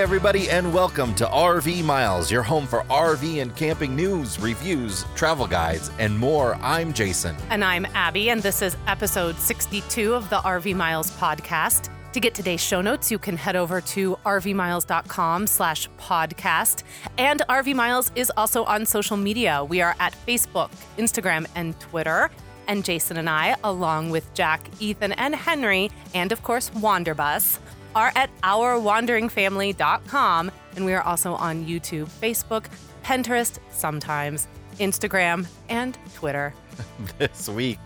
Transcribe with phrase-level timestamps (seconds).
[0.00, 5.46] Everybody, and welcome to RV Miles, your home for RV and camping news, reviews, travel
[5.46, 6.54] guides, and more.
[6.62, 7.36] I'm Jason.
[7.50, 11.90] And I'm Abby, and this is episode 62 of the RV Miles podcast.
[12.14, 16.82] To get today's show notes, you can head over to rvmiles.com slash podcast.
[17.18, 19.62] And RV Miles is also on social media.
[19.62, 22.30] We are at Facebook, Instagram, and Twitter.
[22.68, 27.58] And Jason and I, along with Jack, Ethan, and Henry, and of course, Wanderbus,
[27.94, 30.50] are at ourwanderingfamily.com.
[30.76, 32.66] And we are also on YouTube, Facebook,
[33.04, 34.46] Pinterest, sometimes,
[34.78, 36.54] Instagram, and Twitter.
[37.18, 37.78] this week,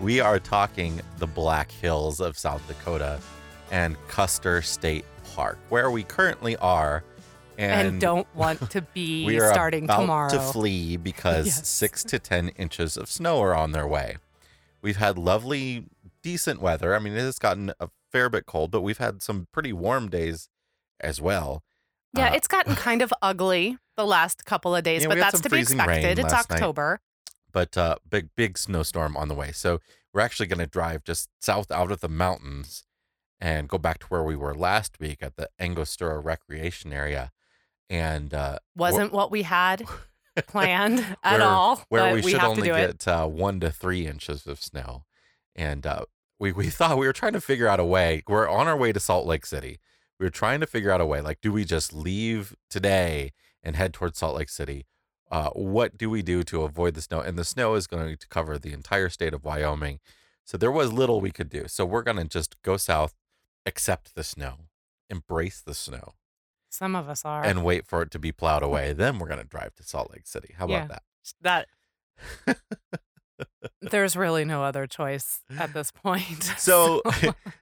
[0.00, 3.20] we are talking the Black Hills of South Dakota
[3.70, 5.04] and Custer State
[5.34, 7.04] Park, where we currently are.
[7.58, 10.30] And, And, don't want to be we are starting about tomorrow.
[10.30, 11.68] to flee because Yes.
[11.68, 14.16] six to 10 inches of snow are on their way.
[14.82, 15.86] We've had lovely,
[16.22, 16.94] decent weather.
[16.94, 20.08] I mean, it has gotten a fair bit cold, but we've had some pretty warm
[20.08, 20.48] days
[21.00, 21.62] as well.
[22.16, 25.40] Yeah, Uh, it's gotten kind of ugly the last couple of days, Yeah, but that's
[25.42, 26.18] to be expected.
[26.18, 26.56] It's last night.
[26.56, 27.00] October.
[27.52, 29.50] but uh, big big snowstorm on the way.
[29.52, 29.80] So
[30.12, 32.84] we're actually going to drive just south out of the mountains
[33.40, 37.32] and go back to where we were last week at the Angostura Recreation Area,
[37.90, 39.84] and uh, Wasn't what we had
[40.46, 41.82] planned at where, all.
[41.90, 45.04] where we should only get uh, one to three inches of snow,
[45.54, 46.04] and uh,
[46.38, 48.22] we we thought we were trying to figure out a way.
[48.28, 49.78] We're on our way to Salt Lake City.
[50.18, 51.20] We were trying to figure out a way.
[51.20, 54.86] Like, do we just leave today and head towards Salt Lake City?
[55.30, 57.20] Uh, what do we do to avoid the snow?
[57.20, 59.98] And the snow is going to cover the entire state of Wyoming,
[60.44, 61.64] so there was little we could do.
[61.68, 63.14] So we're going to just go south,
[63.66, 64.68] accept the snow,
[65.10, 66.14] embrace the snow,
[66.70, 67.42] Some of us are.
[67.44, 68.92] and wait for it to be plowed away.
[68.92, 70.54] Then we're going to drive to Salt Lake City.
[70.56, 70.98] How about Yeah.
[71.42, 71.66] that?
[72.46, 72.58] that
[73.80, 76.52] there's really no other choice at this point.
[76.58, 77.02] So,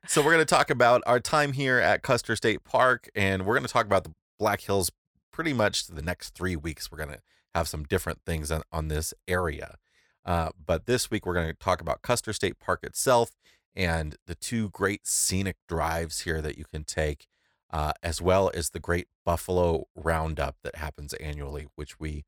[0.07, 3.55] so we're going to talk about our time here at Custer State Park, and we're
[3.55, 4.91] going to talk about the Black Hills
[5.33, 6.91] pretty much the next three weeks.
[6.91, 7.21] We're going to
[7.55, 9.77] have some different things on, on this area.
[10.25, 13.33] Uh, but this week, we're going to talk about Custer State Park itself
[13.77, 17.27] and the two great scenic drives here that you can take,
[17.71, 22.25] uh, as well as the great Buffalo Roundup that happens annually, which we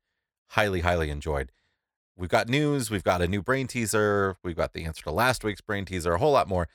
[0.49, 1.51] highly, highly enjoyed.
[2.19, 5.43] We've got news, we've got a new brain teaser, we've got the answer to last
[5.43, 6.67] week's brain teaser, a whole lot more.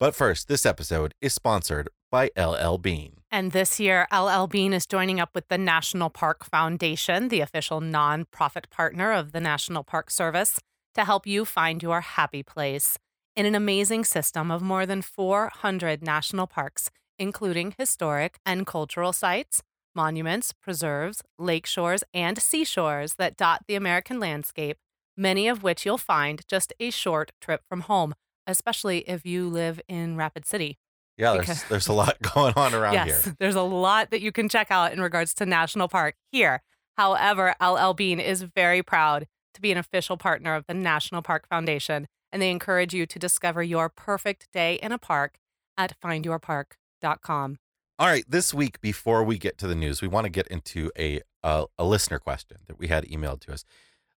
[0.00, 3.18] But first, this episode is sponsored by LL Bean.
[3.30, 7.82] And this year, LL Bean is joining up with the National Park Foundation, the official
[7.82, 10.58] nonprofit partner of the National Park Service,
[10.94, 12.98] to help you find your happy place
[13.36, 19.62] in an amazing system of more than 400 national parks, including historic and cultural sites,
[19.94, 24.78] monuments, preserves, lake shores, and seashores that dot the American landscape,
[25.16, 28.14] many of which you'll find just a short trip from home,
[28.46, 30.78] especially if you live in Rapid City.
[31.18, 33.36] Yeah, there's there's a lot going on around yes, here.
[33.38, 36.62] there's a lot that you can check out in regards to National Park here.
[36.96, 41.48] However, LL Bean is very proud to be an official partner of the National Park
[41.48, 45.38] Foundation, and they encourage you to discover your perfect day in a park
[45.76, 47.58] at findyourpark.com.
[47.98, 50.90] All right, this week before we get to the news, we want to get into
[50.98, 53.64] a a, a listener question that we had emailed to us.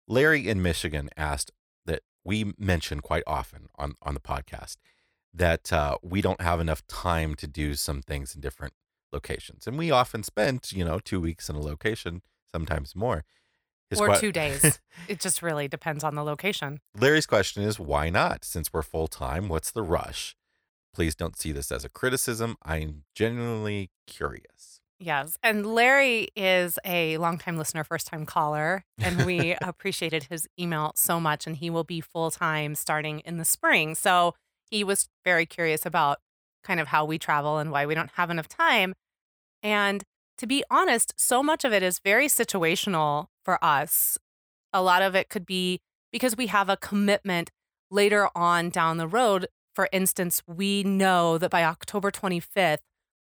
[0.08, 1.52] Larry in Michigan asked
[1.86, 4.78] that we mention quite often on on the podcast
[5.34, 8.74] that uh, we don't have enough time to do some things in different
[9.12, 12.22] locations, and we often spend you know two weeks in a location,
[12.52, 13.24] sometimes more.
[13.90, 14.80] His or que- two days.
[15.08, 16.80] it just really depends on the location.
[17.00, 18.46] Larry's question is why not?
[18.46, 20.36] Since we're full time, what's the rush?
[20.96, 22.56] Please don't see this as a criticism.
[22.64, 24.80] I'm genuinely curious.
[24.98, 25.38] Yes.
[25.44, 31.20] And Larry is a longtime listener, first time caller, and we appreciated his email so
[31.20, 31.46] much.
[31.46, 33.94] And he will be full time starting in the spring.
[33.94, 34.36] So
[34.70, 36.20] he was very curious about
[36.64, 38.94] kind of how we travel and why we don't have enough time.
[39.62, 40.02] And
[40.38, 44.18] to be honest, so much of it is very situational for us.
[44.72, 45.82] A lot of it could be
[46.14, 47.52] because we have a commitment
[47.92, 49.48] later on down the road.
[49.76, 52.80] For instance, we know that by October 25th,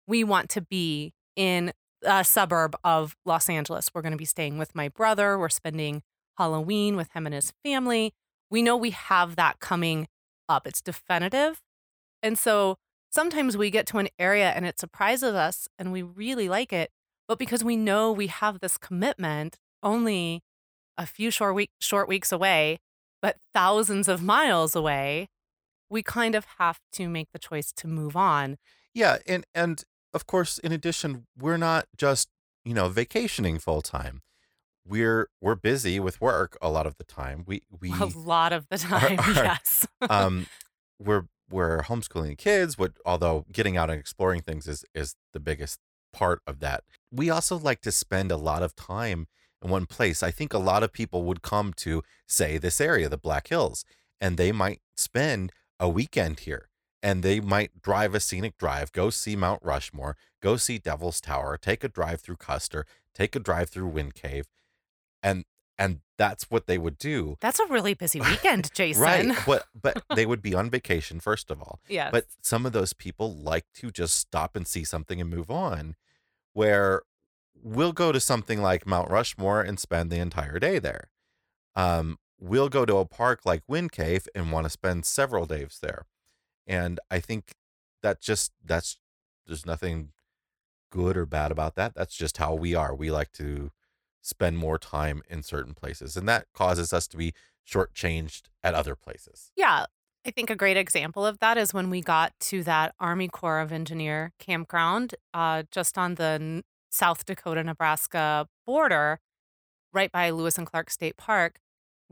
[0.08, 1.74] we want to be in
[2.04, 3.90] a suburb of Los Angeles.
[3.94, 5.38] We're going to be staying with my brother.
[5.40, 6.04] We're spending
[6.38, 8.14] Halloween with him and his family.
[8.52, 10.08] We know we have that coming
[10.48, 10.68] up.
[10.68, 11.62] It's definitive.
[12.22, 12.76] And so
[13.10, 16.92] sometimes we get to an area and it surprises us and we really like it.
[17.28, 20.42] But because we know we have this commitment only
[20.98, 22.80] a few short, week, short weeks away,
[23.22, 25.30] but thousands of miles away,
[25.94, 28.58] we kind of have to make the choice to move on.
[28.94, 32.28] Yeah, and and of course, in addition, we're not just
[32.66, 34.22] you know vacationing full time.
[34.86, 37.44] We're we're busy with work a lot of the time.
[37.48, 39.88] We we A lot of the time, are- yes.
[40.10, 40.48] um
[41.00, 42.78] we're we're homeschooling kids.
[42.78, 45.80] What although getting out and exploring things is is the biggest
[46.12, 46.84] part of that.
[47.12, 49.28] We also like to spend a lot of time
[49.64, 50.22] in one place.
[50.22, 53.84] I think a lot of people would come to, say, this area, the Black Hills,
[54.22, 56.70] and they might spend a weekend here
[57.04, 61.58] and they might drive a scenic drive, go see Mount Rushmore, go see Devil's Tower,
[61.58, 64.46] take a drive through Custer, take a drive through Wind Cave,
[65.22, 65.44] and
[65.78, 67.36] and that's what they would do.
[67.42, 69.04] That's a really busy weekend, Jason.
[69.04, 71.82] right, but but they would be on vacation first of all.
[71.90, 72.10] yes.
[72.12, 75.96] But some of those people like to just stop and see something and move on.
[76.54, 77.02] Where
[77.62, 81.10] we'll go to something like Mount Rushmore and spend the entire day there.
[81.76, 85.80] Um, we'll go to a park like Wind Cave and want to spend several days
[85.82, 86.06] there.
[86.68, 87.54] And I think
[88.02, 88.98] that just that's
[89.48, 90.10] there's nothing
[90.92, 91.96] good or bad about that.
[91.96, 92.94] That's just how we are.
[92.94, 93.72] We like to
[94.22, 97.34] spend more time in certain places, and that causes us to be
[97.68, 99.52] shortchanged at other places.
[99.56, 99.86] Yeah.
[100.26, 103.60] I think a great example of that is when we got to that Army Corps
[103.60, 109.20] of Engineer campground uh, just on the South Dakota Nebraska border,
[109.92, 111.60] right by Lewis and Clark State Park.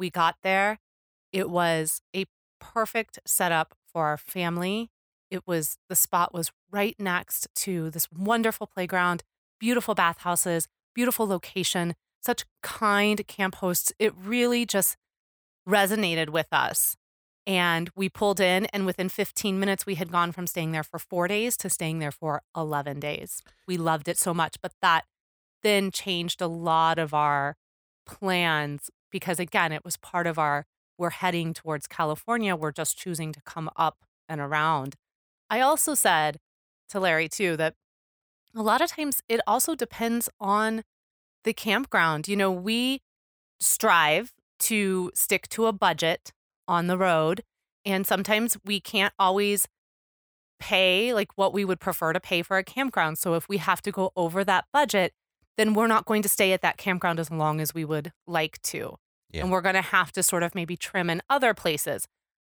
[0.01, 0.79] We got there.
[1.31, 2.25] It was a
[2.59, 4.89] perfect setup for our family.
[5.29, 9.21] It was the spot was right next to this wonderful playground,
[9.59, 13.93] beautiful bathhouses, beautiful location, such kind camp hosts.
[13.99, 14.97] It really just
[15.69, 16.97] resonated with us.
[17.45, 20.97] And we pulled in, and within 15 minutes, we had gone from staying there for
[20.97, 23.43] four days to staying there for 11 days.
[23.67, 24.57] We loved it so much.
[24.63, 25.03] But that
[25.61, 27.55] then changed a lot of our
[28.07, 30.65] plans because, again, it was part of our
[30.97, 32.55] we're heading towards California.
[32.55, 33.97] We're just choosing to come up
[34.29, 34.95] and around.
[35.49, 36.37] I also said
[36.89, 37.73] to Larry, too, that
[38.55, 40.83] a lot of times it also depends on
[41.43, 42.27] the campground.
[42.27, 43.01] You know, we
[43.59, 46.31] strive to stick to a budget
[46.67, 47.43] on the road.
[47.83, 49.67] And sometimes we can't always
[50.59, 53.17] pay like what we would prefer to pay for a campground.
[53.17, 55.13] So if we have to go over that budget,
[55.57, 58.61] then we're not going to stay at that campground as long as we would like
[58.63, 58.95] to.
[59.31, 59.41] Yeah.
[59.41, 62.07] And we're going to have to sort of maybe trim in other places.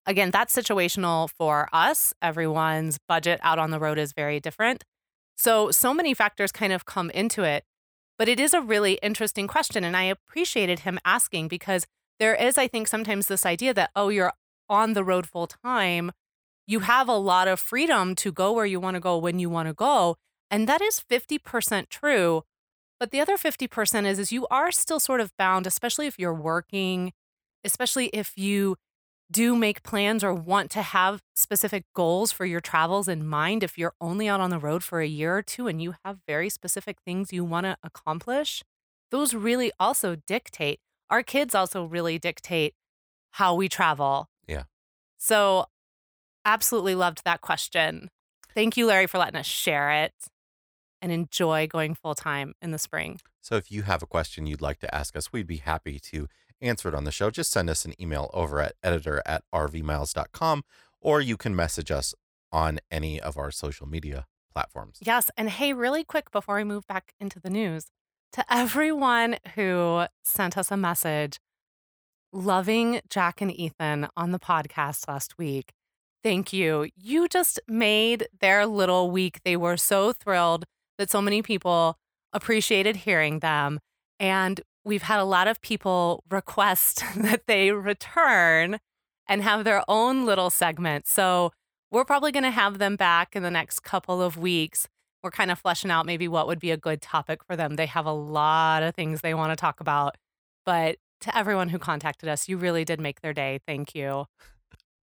[0.05, 2.13] Again, that's situational for us.
[2.21, 4.83] Everyone's budget out on the road is very different.
[5.35, 7.63] So, so many factors kind of come into it.
[8.17, 9.83] But it is a really interesting question.
[9.83, 11.85] And I appreciated him asking because
[12.19, 14.33] there is, I think, sometimes this idea that, oh, you're
[14.69, 16.11] on the road full time.
[16.67, 19.49] You have a lot of freedom to go where you want to go when you
[19.49, 20.15] want to go.
[20.49, 22.43] And that is 50% true.
[23.03, 26.33] But the other 50% is, is you are still sort of bound, especially if you're
[26.33, 27.11] working,
[27.65, 28.77] especially if you
[29.29, 33.61] do make plans or want to have specific goals for your travels in mind.
[33.61, 36.19] If you're only out on the road for a year or two and you have
[36.25, 38.63] very specific things you want to accomplish,
[39.11, 40.79] those really also dictate.
[41.09, 42.73] Our kids also really dictate
[43.31, 44.29] how we travel.
[44.47, 44.63] Yeah.
[45.17, 45.65] So,
[46.45, 48.09] absolutely loved that question.
[48.55, 50.13] Thank you, Larry, for letting us share it
[51.03, 53.19] and enjoy going full time in the spring.
[53.41, 56.27] So if you have a question you'd like to ask us, we'd be happy to
[56.61, 57.29] answer it on the show.
[57.29, 60.63] Just send us an email over at editor at rvmiles.com
[61.01, 62.15] or you can message us
[62.53, 64.99] on any of our social media platforms.
[65.01, 65.29] Yes.
[65.35, 67.87] And hey, really quick before we move back into the news,
[68.31, 71.37] to everyone who sent us a message
[72.31, 75.73] loving Jack and Ethan on the podcast last week,
[76.23, 76.87] thank you.
[76.95, 79.41] You just made their little week.
[79.43, 80.65] They were so thrilled
[80.97, 81.97] that so many people
[82.33, 83.79] appreciated hearing them.
[84.19, 88.79] And we've had a lot of people request that they return
[89.27, 91.07] and have their own little segment.
[91.07, 91.51] So
[91.91, 94.87] we're probably going to have them back in the next couple of weeks.
[95.23, 97.75] We're kind of fleshing out maybe what would be a good topic for them.
[97.75, 100.17] They have a lot of things they want to talk about.
[100.65, 103.59] But to everyone who contacted us, you really did make their day.
[103.65, 104.25] Thank you.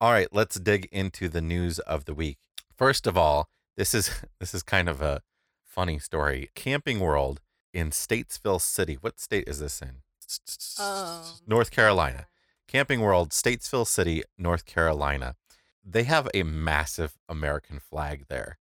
[0.03, 2.39] All right, let's dig into the news of the week.
[2.77, 5.23] First of all, this is this is kind of a
[5.71, 6.50] funny story.
[6.55, 7.41] Camping World
[7.73, 8.99] in Statesville City.
[9.00, 10.03] What state is this in?
[10.79, 12.27] Oh, North Carolina.
[12.69, 15.37] Camping World, Statesville City, North Carolina.
[15.85, 18.59] They have a massive American flag there.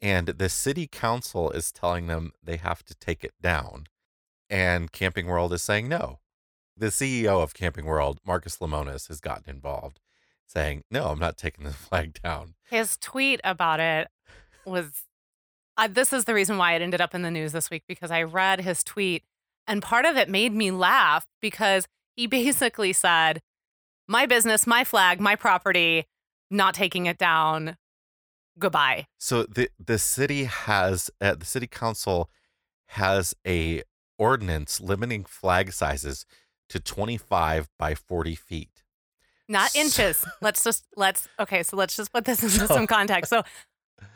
[0.00, 3.86] And the city council is telling them they have to take it down.
[4.48, 6.20] And Camping World is saying no.
[6.76, 10.00] The CEO of Camping World, Marcus Lemonis, has gotten involved,
[10.46, 12.54] saying, No, I'm not taking the flag down.
[12.70, 14.08] His tweet about it
[14.64, 15.04] was
[15.76, 18.10] uh, this is the reason why it ended up in the news this week because
[18.10, 19.24] I read his tweet
[19.66, 23.40] and part of it made me laugh because he basically said,
[24.08, 26.06] My business, my flag, my property,
[26.50, 27.76] not taking it down.
[28.58, 29.06] Goodbye.
[29.18, 32.28] So the the city has uh, the city council
[32.88, 33.82] has a
[34.18, 36.26] ordinance limiting flag sizes
[36.68, 38.82] to 25 by 40 feet.
[39.48, 40.24] Not So- inches.
[40.42, 43.30] Let's just let's okay, so let's just put this into So- some context.
[43.30, 43.42] So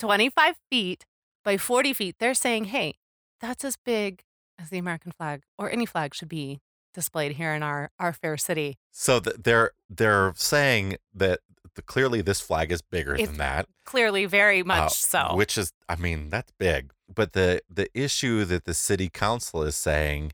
[0.01, 1.07] 25 feet
[1.47, 2.97] by 40 feet, they're saying, hey,
[3.41, 4.25] that's as big
[4.59, 6.61] as the American flag or any flag should be
[6.93, 8.79] displayed here in our, our fair city.
[8.91, 11.41] So th- they're they're saying that
[11.77, 13.69] the, clearly this flag is bigger It's than that.
[13.85, 15.37] Clearly, very much uh, so.
[15.37, 16.91] Which is, I mean, that's big.
[17.15, 20.33] But the the issue that the city council is saying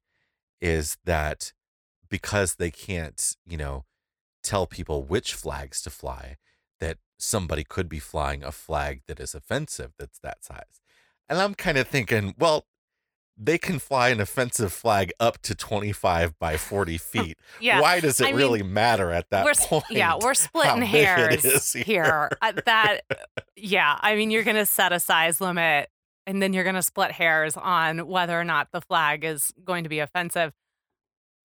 [0.61, 1.53] is that
[2.09, 3.85] because they can't, you know,
[4.43, 6.37] tell people which flags to fly,
[6.81, 10.82] that somebody could be flying a flag that is offensive that's that size.
[11.33, 12.67] And I'm kind of thinking, well,
[13.39, 17.39] they can fly an offensive flag up to 25 by 40 feet.
[17.59, 17.81] yeah.
[17.81, 19.85] Why does it I mean, really matter at that we're, point?
[19.91, 21.85] Yeah, we're splitting hairs here.
[21.85, 22.31] here.
[22.43, 23.01] Uh, that,
[23.57, 25.89] yeah, I mean, you're going to set a size limit
[26.27, 29.85] and then you're going to split hairs on whether or not the flag is going
[29.85, 30.53] to be offensive.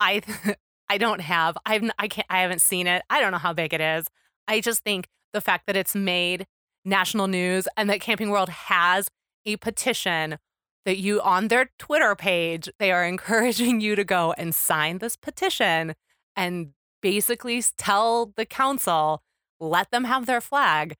[0.01, 0.21] I,
[0.89, 3.03] I don't have, I've, I can't, I haven't seen it.
[3.09, 4.07] I don't know how big it is.
[4.49, 6.45] I just think the fact that it's made
[6.83, 9.09] national news and that Camping World has
[9.47, 10.37] a petition
[10.85, 15.15] that you on their Twitter page, they are encouraging you to go and sign this
[15.15, 15.95] petition
[16.35, 19.23] and basically tell the council,
[19.59, 20.95] let them have their flag.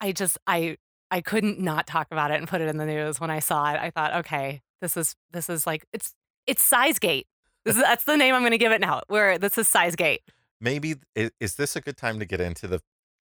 [0.00, 0.78] I just I
[1.10, 3.72] I couldn't not talk about it and put it in the news when I saw
[3.72, 3.78] it.
[3.80, 6.14] I thought, okay, this is this is like it's
[6.46, 7.26] it's Sizegate.
[7.64, 9.02] This is, that's the name I'm going to give it now.
[9.08, 10.22] Where this is Sizegate.
[10.60, 12.80] Maybe is this a good time to get into the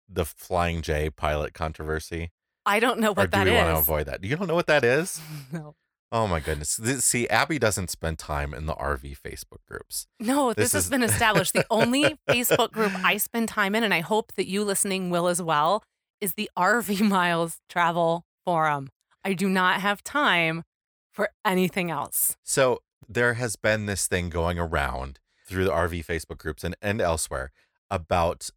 [0.08, 2.30] the Flying J pilot controversy?
[2.64, 3.56] I don't know or what do that we is.
[3.64, 4.22] want to avoid that?
[4.24, 5.20] You don't know what that is?
[5.52, 5.74] no.
[6.14, 6.76] Oh my goodness.
[6.76, 10.06] This, see, Abby doesn't spend time in the RV Facebook groups.
[10.20, 11.54] No, this, This has is- been established.
[11.54, 15.26] The only Facebook group I spend time in, and I hope that you listening will
[15.26, 15.82] as well,
[16.20, 18.90] is the RV Miles Travel Forum.
[19.24, 20.64] I do not have time
[21.10, 22.36] for anything else.
[22.42, 27.00] So there has been this thing going around through the RV Facebook groups and, and
[27.00, 27.52] elsewhere
[27.90, 28.50] about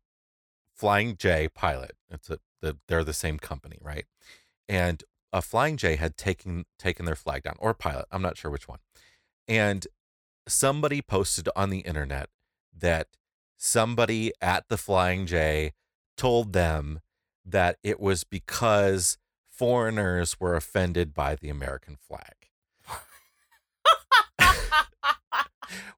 [0.74, 1.92] Flying J Pilot.
[2.10, 4.06] It's a the, they're the same company, right?
[4.68, 8.06] And a Flying J had taken taken their flag down, or Pilot.
[8.12, 8.80] I'm not sure which one.
[9.48, 9.86] And
[10.48, 12.30] somebody posted on the internet
[12.78, 13.08] that
[13.58, 15.74] somebody at the Flying J
[16.18, 17.02] told them
[17.46, 19.18] that it was because
[19.52, 22.50] foreigners were offended by the American flag.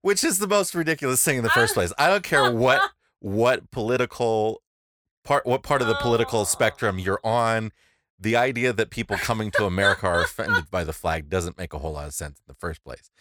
[0.01, 1.93] which is the most ridiculous thing in the first place.
[1.97, 2.81] I don't care what
[3.19, 4.61] what political
[5.27, 6.45] part what part of the political oh.
[6.45, 7.71] spectrum you're on.
[8.19, 11.77] The idea that people coming to America are offended by the flag doesn't make a
[11.77, 13.11] whole lot of sense in the first place.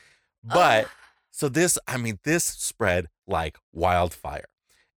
[0.43, 0.89] But
[1.31, 4.47] so this, I mean, this spread like wildfire.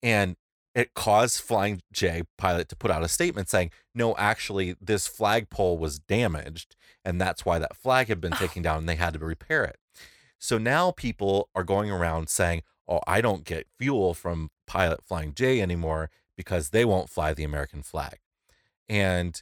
[0.03, 0.35] And
[0.75, 5.79] it caused Flying J pilot to put out a statement saying, no, actually, this flagpole
[5.79, 6.75] was damaged.
[7.03, 9.77] And that's why that flag had been taken down and they had to repair it.
[10.37, 15.33] So now people are going around saying, oh, I don't get fuel from Pilot Flying
[15.33, 18.19] J anymore because they won't fly the American flag.
[18.87, 19.41] And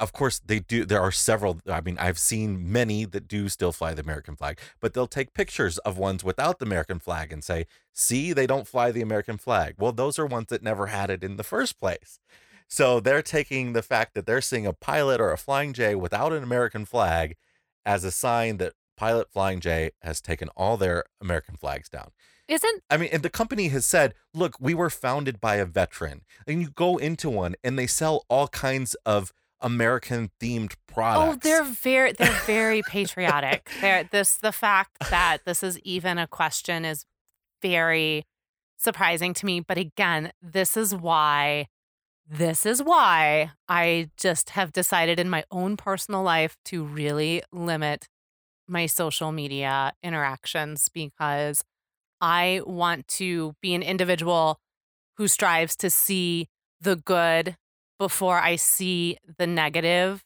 [0.00, 0.86] of course, they do.
[0.86, 1.60] There are several.
[1.70, 5.34] I mean, I've seen many that do still fly the American flag, but they'll take
[5.34, 9.36] pictures of ones without the American flag and say, see, they don't fly the American
[9.36, 9.74] flag.
[9.78, 12.18] Well, those are ones that never had it in the first place.
[12.66, 16.32] So they're taking the fact that they're seeing a pilot or a Flying J without
[16.32, 17.36] an American flag
[17.84, 22.10] as a sign that Pilot Flying J has taken all their American flags down.
[22.50, 26.22] Isn't I mean, and the company has said, look, we were founded by a veteran.
[26.48, 31.36] And you go into one and they sell all kinds of American themed oh, products.
[31.36, 33.70] oh they're very they're very patriotic.
[33.80, 37.04] They're this the fact that this is even a question is
[37.62, 38.24] very
[38.76, 39.60] surprising to me.
[39.60, 41.68] But again, this is why
[42.28, 48.08] this is why I just have decided in my own personal life to really limit
[48.66, 51.62] my social media interactions because
[52.20, 54.58] I want to be an individual
[55.16, 56.48] who strives to see
[56.80, 57.56] the good
[57.98, 60.24] before I see the negative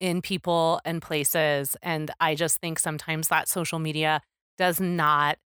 [0.00, 1.76] in people and places.
[1.82, 4.20] And I just think sometimes that social media
[4.58, 5.38] does not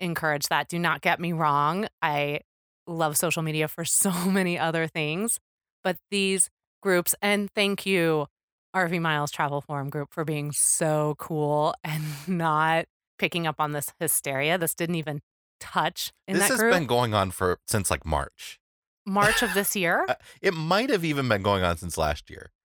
[0.00, 0.68] encourage that.
[0.68, 1.86] Do not get me wrong.
[2.00, 2.40] I
[2.86, 5.38] love social media for so many other things,
[5.82, 6.48] but these
[6.82, 8.26] groups, and thank you,
[8.74, 12.86] RV Miles Travel Forum group, for being so cool and not
[13.18, 14.58] picking up on this hysteria.
[14.58, 15.20] This didn't even
[15.60, 16.72] touch in this has group.
[16.74, 18.58] been going on for since like March.
[19.06, 20.04] March of this year.
[20.08, 22.50] Uh, It might have even been going on since last year.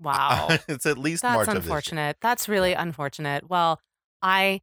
[0.00, 0.48] Wow.
[0.66, 1.70] it's at least That's March of this year.
[1.76, 2.16] unfortunate.
[2.20, 3.48] That's really unfortunate.
[3.48, 3.80] Well,
[4.20, 4.60] I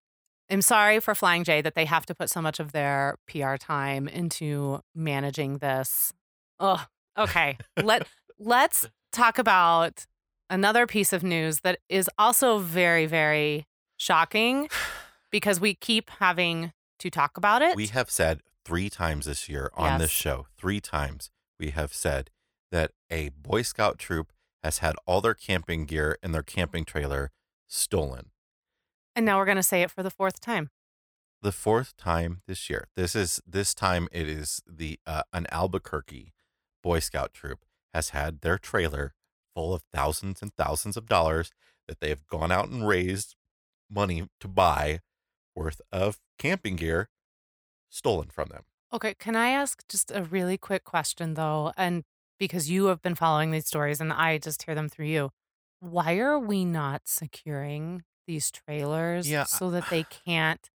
[0.50, 3.55] am sorry for Flying J that they have to put so much of their PR
[3.55, 6.12] time into managing this.
[6.59, 6.86] Oh,
[7.17, 7.57] okay.
[7.81, 8.05] Let
[8.38, 10.07] let's talk about
[10.50, 14.67] another piece of news that is also very very shocking
[15.31, 17.75] because we keep having to talk about it.
[17.75, 22.29] We have said three times this year on this show, three times we have said
[22.72, 24.32] that a Boy Scout troop
[24.63, 27.32] has had all their camping gear and their camping trailer
[27.68, 28.32] stolen.
[29.15, 30.70] And now we're going to say it for the fourth time.
[31.41, 32.88] The fourth time this year.
[32.96, 36.34] This is this time it is the uh, an Albuquerque
[36.84, 39.13] Boy Scout troop has had their trailer
[39.56, 41.51] full of thousands and thousands of dollars
[41.88, 43.36] that they have gone out and raised
[43.89, 45.00] money to buy
[45.56, 47.10] worth of camping gear
[47.89, 48.63] stolen from them.
[48.91, 51.72] Okay, can I ask just a really quick question though?
[51.77, 52.03] And
[52.39, 55.29] because you have been following these stories and I just hear them through you.
[55.79, 60.69] Why are we not securing these trailers Yeah, so that they can't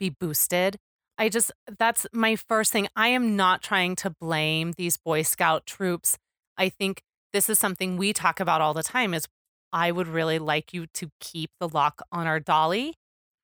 [0.00, 0.76] be boosted?
[1.18, 2.88] I just, that's my first thing.
[2.96, 6.18] I am not trying to blame these Boy Scout troops.
[6.58, 9.26] I think this is something we talk about all the time is
[9.72, 12.94] I would really like you to keep the lock on our dolly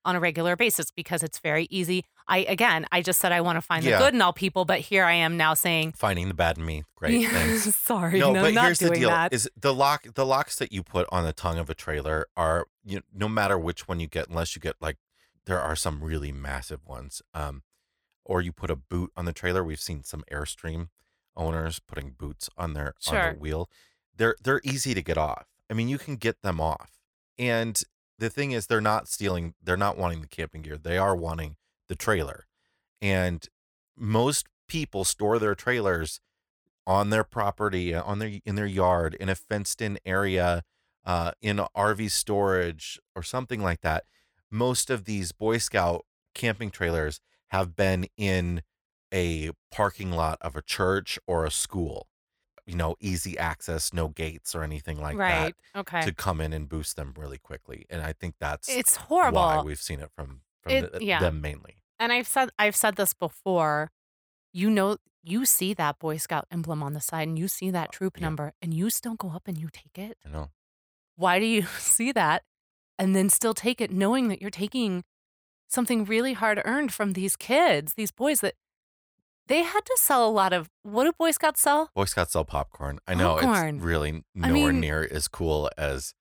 [0.05, 2.05] on a regular basis because it's very easy.
[2.29, 3.99] I again, I just said I want to find Yeah.
[3.99, 6.65] the good in all people, but here I am now saying, Finding the bad in
[6.65, 6.85] me.
[6.97, 7.29] Great.
[7.29, 7.75] Thanks.
[7.77, 9.33] sorry, no, no, but not here's the deal: that.
[9.33, 12.67] is the lock the locks that you put on the tongue of a trailer are
[12.85, 14.97] you know, no matter which one you get, unless you get like
[15.47, 17.21] there are some really massive ones.
[17.35, 17.63] Um,
[18.25, 19.65] or you put a boot on the trailer.
[19.65, 20.89] We've seen some Airstream
[21.37, 23.33] owners putting boots on their on Sure.
[23.33, 23.69] the wheel.
[24.17, 25.47] They're they're easy to get off.
[25.69, 26.91] I mean, you can get them off.
[27.39, 27.81] And
[28.23, 29.55] the thing is, they're not stealing.
[29.61, 30.79] They're not wanting the camping gear.
[30.79, 31.57] They are wanting
[31.89, 32.47] the trailer.
[33.01, 33.45] And
[33.97, 36.21] most people store their trailers
[36.87, 40.63] on their property, uh, on their in their yard, in a fenced-in area,
[41.05, 44.05] uh, in RV storage or something like that.
[44.53, 48.63] Most of these Boy Scout camping trailers have been in
[49.13, 52.07] a parking lot of a church or a school.
[52.67, 55.55] You know, easy access, no gates or anything like right.
[55.75, 56.03] that Okay.
[56.03, 57.87] to come in and boost them really quickly.
[57.91, 61.19] And I think that's It's horrible why we've seen it from from It- the- yeah.
[61.19, 61.83] them mainly.
[61.99, 63.91] and I've said I've said this before.
[64.53, 67.89] You know, you see that Boy Scout emblem on the side and you see that
[67.89, 68.27] uh, troop Yeah.
[68.27, 70.19] number and you still go up and you take it.
[70.25, 70.51] Know,
[71.17, 72.45] Why do you see that
[72.99, 75.03] and then still take it knowing that you're taking
[75.69, 78.55] something really hard earned from these kids, these boys that
[79.53, 81.91] they had to sell a lot of what do Boy Scouts sell?
[81.95, 82.99] Boy Scouts sell popcorn.
[83.07, 83.77] I know Popcorn.
[83.77, 86.15] it's really I nowhere mean- near as cool as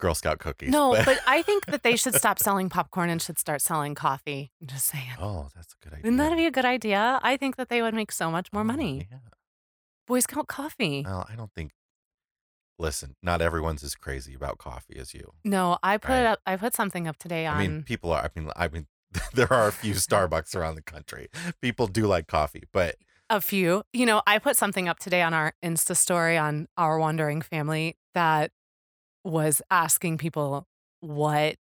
[0.00, 0.70] Girl Scout cookies.
[0.70, 4.50] No, but I think that they should stop selling popcorn and should start selling coffee.
[4.60, 5.04] I'm just saying.
[5.20, 6.02] oh, that's a good idea.
[6.10, 7.20] Wouldn't that be a good idea?
[7.22, 9.06] I think that they would make so much more Oh, money.
[9.10, 9.18] Yeah.
[10.06, 11.04] Boy Scout coffee.
[11.06, 11.70] Well, I don't think.
[12.78, 15.32] Listen, not everyone's as crazy about coffee as you.
[15.44, 16.26] No, I put Right.
[16.26, 16.40] up.
[16.44, 17.56] I put something up today on.
[17.56, 18.24] I mean, people are.
[18.24, 18.88] I mean, I mean,
[19.34, 21.28] there are a few Starbucks around the country.
[21.60, 22.96] People do like coffee, but
[23.30, 23.82] a few.
[23.92, 27.96] You know, I put something up today on our Insta story on our wandering family
[28.14, 28.50] that
[29.24, 30.66] was asking people
[31.00, 31.56] what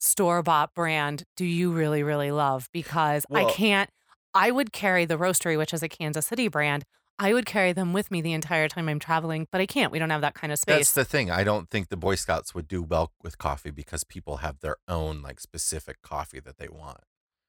[0.00, 2.68] store bought brand do you really, really love?
[2.72, 3.90] Because Well- I can't,
[4.34, 6.84] I would carry the Roasterie, which is a Kansas City brand.
[7.18, 9.90] I would carry them with me the entire time I'm traveling, but I can't.
[9.90, 10.76] We don't have that kind of space.
[10.76, 11.30] that's the thing.
[11.30, 14.76] I don't think the Boy Scouts would do well with coffee because people have their
[14.86, 16.98] own like specific coffee that they want.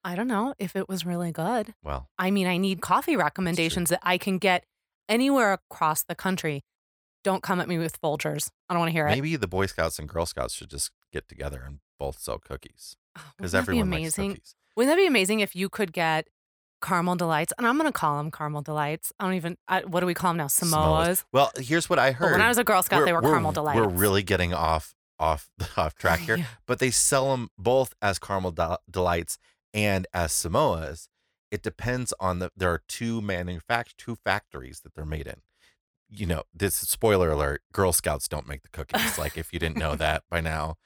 [0.02, 1.74] I don't know if it was really good.
[1.84, 4.64] Well, I mean, I need coffee recommendations that I can get
[5.08, 6.62] anywhere across the country.
[7.22, 8.48] Don't come at me with Folgers.
[8.68, 9.10] I don't want to hear it.
[9.10, 12.96] maybe the Boy Scouts and Girl Scouts should just get together and both sell cookies
[13.16, 14.30] Oh, because wouldn't that be everyone likes amazing?
[14.30, 14.54] cookies.
[14.74, 16.28] Wouldn't that be amazing if you could get
[16.80, 17.52] caramel delights?
[17.58, 19.12] And I'm going to call them caramel delights.
[19.20, 20.46] I don't even, I, what do we call them now?
[20.46, 21.24] Samoas.
[21.32, 22.32] Well, here's what I But heard.
[22.32, 23.78] when I was a Girl Scout, they were we're, caramel delights.
[23.80, 26.44] We're really getting off off off track here, Yeah.
[26.66, 29.38] but they sell them both as caramel del- delights
[29.74, 31.08] and as Samoas.
[31.50, 32.50] It depends on the.
[32.56, 35.40] There are two manufact two factories that they're made in.
[36.08, 39.18] You know, this spoiler alert: Girl Scouts don't make the cookies.
[39.18, 40.76] like if you didn't know that by now,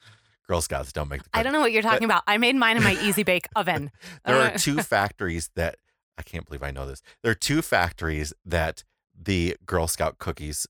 [0.47, 1.29] Girl Scouts don't make the.
[1.29, 1.39] cookies.
[1.39, 2.23] I don't know what you're talking about.
[2.25, 3.91] I made mine in my Easy Bake oven.
[4.25, 5.75] There Uh, are two factories that
[6.17, 7.01] I can't believe I know this.
[7.21, 8.83] There are two factories that
[9.17, 10.67] the Girl Scout cookies.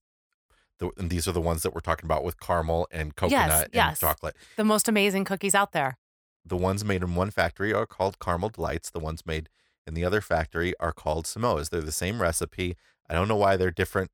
[0.79, 3.69] The, and these are the ones that we're talking about with caramel and coconut and
[3.73, 3.99] yes.
[3.99, 4.36] chocolate.
[4.58, 5.97] The most amazing cookies out there.
[6.45, 8.89] The ones made in one factory are called caramel delights.
[8.89, 9.49] The ones made
[9.88, 11.69] in the other factory are called Samoas.
[11.69, 12.75] They're the same recipe.
[13.10, 14.12] I don't know why they're different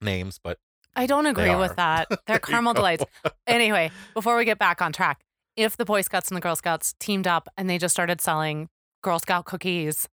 [0.00, 0.58] names, but
[0.94, 2.08] I don't agree with that.
[2.26, 3.04] They're caramel delights.
[3.46, 5.20] Anyway, before we get back on track,
[5.56, 8.68] if the Boy Scouts and the Girl Scouts teamed up and they just started selling
[9.02, 10.08] Girl Scout cookies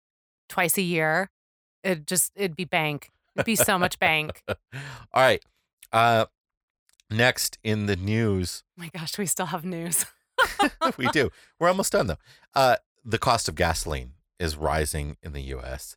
[0.49, 1.31] twice a year,
[1.83, 3.11] it just it'd be bank.
[3.37, 4.43] It'd be so much bank.
[4.49, 4.57] All
[5.15, 5.43] right.
[5.93, 6.27] Uh,
[7.11, 10.05] next in the news, Oh my gosh, we still have news.
[10.99, 11.31] we do.
[11.61, 12.19] We're almost done though.
[12.55, 15.97] Uh, the cost of gasoline is rising in the U.S.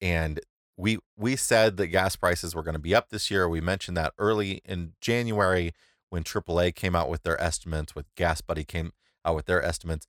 [0.00, 0.40] and
[0.76, 3.48] we we said that gas prices were going to be up this year.
[3.48, 5.72] We mentioned that early in January
[6.10, 8.92] when AAA came out with their estimates, with Gas Buddy came
[9.24, 10.06] out with their estimates.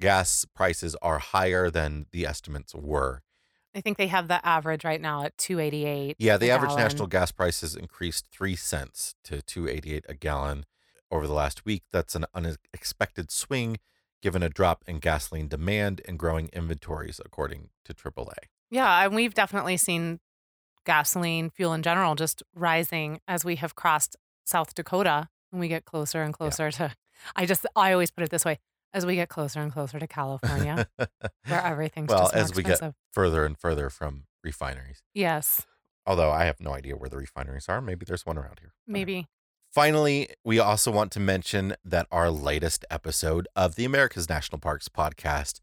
[0.00, 3.22] Gas prices are higher than the estimates were.
[3.74, 6.16] I think they have the average right now at 288.
[6.18, 6.82] Yeah, the average gallon.
[6.82, 10.64] national gas price has increased three cents to 288 a gallon
[11.10, 11.84] over the last week.
[11.92, 13.78] That's an unexpected swing
[14.22, 18.34] given a drop in gasoline demand and growing inventories, according to AAA.
[18.70, 20.20] Yeah, and we've definitely seen
[20.84, 25.84] gasoline fuel in general just rising as we have crossed South Dakota and we get
[25.84, 26.92] closer and closer to
[27.36, 28.58] I just I always put it this way,
[28.92, 31.08] as we get closer and closer to California where
[31.64, 32.80] everything's well, just more as we get
[33.12, 35.02] further and further from refineries.
[35.14, 35.66] yes,
[36.06, 37.80] Although I have no idea where the refineries are.
[37.80, 38.72] Maybe there's one around here.
[38.72, 38.98] I don't know.
[38.98, 39.28] maybe.
[39.72, 44.88] Finally, we also want to mention that our latest episode of the America's National Parks
[44.88, 45.60] podcast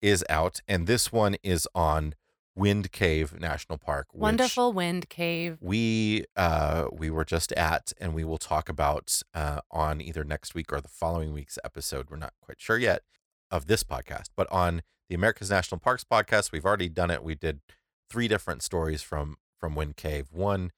[0.00, 2.14] is out, and this one is on
[2.56, 4.06] Wind Cave National Park.
[4.12, 5.58] Wonderful wind cave.
[5.60, 10.54] We uh, we were just at, and we will talk about uh, on either next
[10.54, 12.10] week or the following week's episode.
[12.10, 13.02] We're not quite sure yet
[13.50, 17.22] of this podcast, but on the America's National Parks podcast, we've already done it.
[17.22, 17.60] We did
[18.08, 20.28] three different stories from from Wind Cave.
[20.30, 20.70] One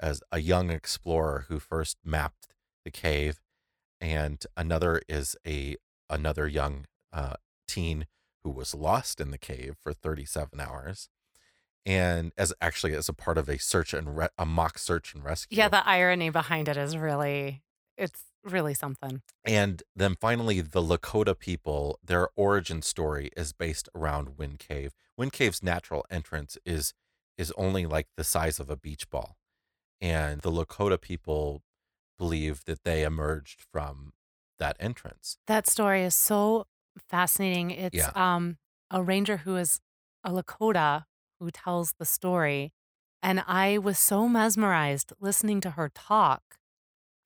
[0.00, 2.48] as a young explorer who first mapped
[2.84, 3.40] the cave,
[4.00, 5.76] and another is a
[6.08, 7.34] another young uh,
[7.68, 8.06] teen
[8.42, 11.08] who was lost in the cave for 37 hours.
[11.86, 15.24] And as actually as a part of a search and re- a mock search and
[15.24, 15.56] rescue.
[15.58, 17.62] Yeah, the irony behind it is really
[17.96, 19.22] it's really something.
[19.44, 24.94] And then finally, the Lakota people, their origin story is based around Wind Cave.
[25.16, 26.92] Wind Cave's natural entrance is
[27.38, 29.36] is only like the size of a beach ball.
[30.00, 31.62] And the Lakota people
[32.18, 34.12] believe that they emerged from
[34.58, 35.38] that entrance.
[35.46, 36.66] That story is so
[37.08, 37.70] fascinating.
[37.70, 38.10] It's Yeah.
[38.14, 38.58] um
[38.90, 39.80] a ranger who is
[40.24, 41.04] a Lakota
[41.40, 42.72] who tells the story.
[43.22, 46.42] And I was so mesmerized listening to her talk.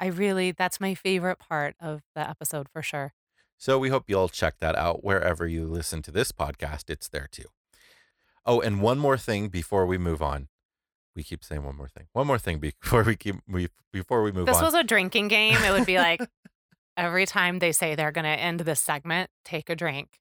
[0.01, 3.13] I really that's my favorite part of the episode for sure.
[3.57, 6.91] So we hope you'll check that out wherever you listen to this podcast.
[6.91, 7.45] It's there too.
[8.47, 10.49] Oh, and one more thing before we move on.
[11.17, 12.07] We keep saying one more thing.
[12.13, 14.65] One more thing before we keep we before we move This on.
[14.65, 15.57] This was a drinking game.
[15.63, 16.21] It would be like
[16.97, 20.19] every time they say they're going to end this segment, take a drink.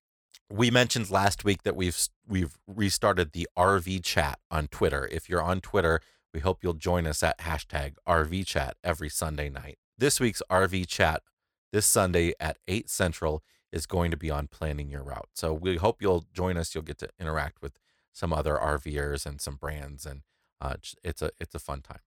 [0.54, 5.10] We mentioned last week that we've we've restarted the RV chat on Twitter.
[5.12, 6.00] If you're on Twitter,
[6.32, 9.80] we hope you'll join us at hashtag RV chat every Sunday night.
[9.98, 11.24] This week's RV chat
[11.72, 15.30] this Sunday at 8 Central is going to be on planning your route.
[15.34, 16.76] So we hope you'll join us.
[16.76, 17.80] You'll get to interact with
[18.12, 20.22] some other RVers and some brands and
[20.62, 22.02] uh, it's a it's a fun time.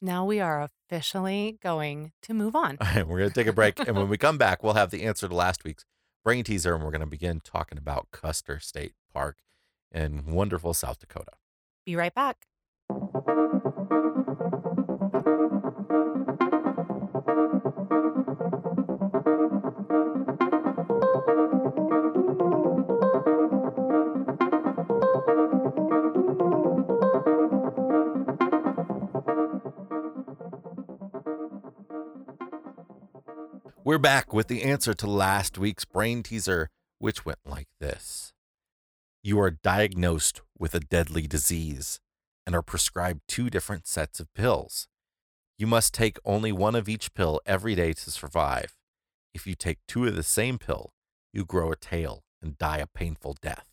[0.00, 2.78] Now we are officially going to move on.
[2.80, 3.78] All right, we're going to take a break.
[3.78, 5.84] and when we come back, we'll have the answer to last week's
[6.24, 6.74] brain teaser.
[6.74, 9.38] And we're going to begin talking about Custer State Park
[9.90, 11.32] in wonderful South Dakota.
[11.84, 12.46] Be right back.
[33.92, 38.32] We're back with the answer to last week's brain teaser, which went like this
[39.22, 42.00] You are diagnosed with a deadly disease
[42.46, 44.88] and are prescribed two different sets of pills.
[45.58, 48.78] You must take only one of each pill every day to survive.
[49.34, 50.94] If you take two of the same pill,
[51.30, 53.66] you grow a tail and die a painful death.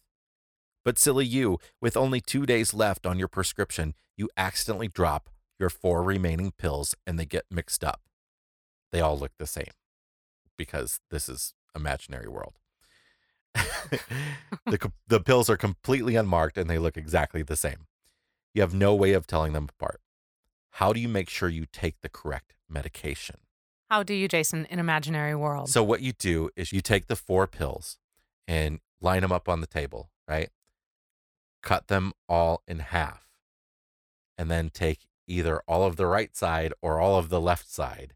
[0.84, 5.70] But silly you, with only two days left on your prescription, you accidentally drop your
[5.70, 8.02] four remaining pills and they get mixed up.
[8.92, 9.72] They all look the same
[10.60, 12.54] because this is imaginary world.
[14.66, 17.88] the the pills are completely unmarked and they look exactly the same.
[18.54, 20.02] You have no way of telling them apart.
[20.74, 23.38] How do you make sure you take the correct medication?
[23.90, 25.70] How do you, Jason, in imaginary world?
[25.70, 27.98] So what you do is you take the four pills
[28.48, 30.50] and line them up on the table, right?
[31.64, 33.26] Cut them all in half.
[34.38, 38.14] And then take either all of the right side or all of the left side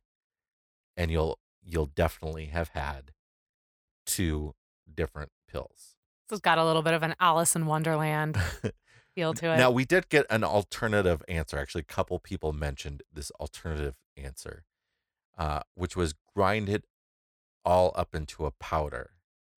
[0.96, 3.12] and you'll you'll definitely have had
[4.06, 4.54] two
[4.94, 5.96] different pills.
[6.30, 8.38] This has got a little bit of an Alice in Wonderland
[9.16, 9.58] feel to it.
[9.58, 11.58] Now we did get an alternative answer.
[11.58, 14.64] Actually, a couple people mentioned this alternative answer,
[15.38, 16.86] uh, which was grind it
[17.66, 19.12] all up into a powder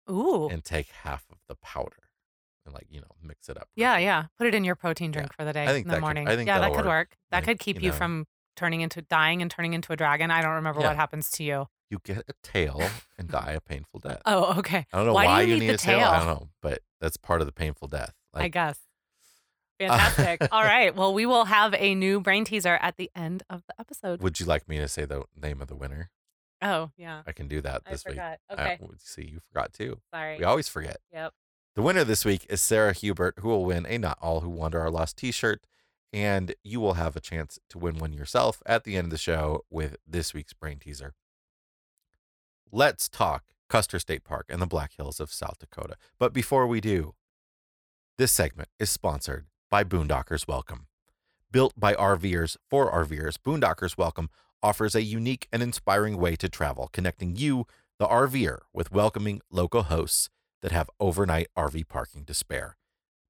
[0.09, 0.47] Ooh.
[0.49, 2.09] and take half of the powder
[2.65, 3.69] and like you know mix it up.
[3.75, 4.25] Yeah, yeah.
[4.37, 5.19] Put it in your protein Yeah.
[5.19, 6.27] drink for the day I think in the could- morning.
[6.27, 6.85] I think yeah, that could work.
[6.87, 7.17] work.
[7.31, 7.97] That Like, could keep you you, know.
[7.97, 10.31] from turning into dying and turning into a dragon.
[10.31, 10.87] I don't remember Yeah.
[10.87, 11.67] what happens to you.
[11.89, 12.81] You get a tail
[13.17, 14.21] and die a painful death.
[14.25, 14.85] Oh, okay.
[14.91, 15.99] I don't know why why, do you you need need a tail.
[16.07, 18.13] I don't know, but that's part of the painful death.
[18.33, 18.79] I guess.
[19.79, 20.47] Fantastic.
[20.51, 20.95] All right.
[20.95, 24.21] Well, we will have a new brain teaser at the end of the episode.
[24.21, 26.09] would you like me to say the name of the winner?
[26.61, 27.21] Oh, yeah.
[27.27, 28.13] I can do that I this week.
[28.15, 28.39] forgot.
[28.49, 28.79] Uh, Okay.
[28.99, 29.99] see, you forgot too.
[30.13, 30.37] Sorry.
[30.37, 30.97] We always forget.
[31.11, 31.33] Yep.
[31.75, 34.79] The winner this week is Sarah Hubert, who will win a Not All Who Wander
[34.79, 35.67] Are Lost t shirt.
[36.13, 39.17] And you will have a chance to win one yourself at the end of the
[39.17, 41.13] show with this week's brain teaser.
[42.71, 45.95] Let's talk Custer State Park and the Black Hills of South Dakota.
[46.19, 47.13] But before we do,
[48.17, 50.87] this segment is sponsored by Boondockers Welcome.
[51.51, 54.29] Built by RVers for RVers, Boondockers Welcome
[54.63, 57.65] offers a unique and inspiring way to travel, connecting you,
[57.99, 60.29] the RVer, with welcoming local hosts
[60.61, 62.77] that have overnight RV parking to spare.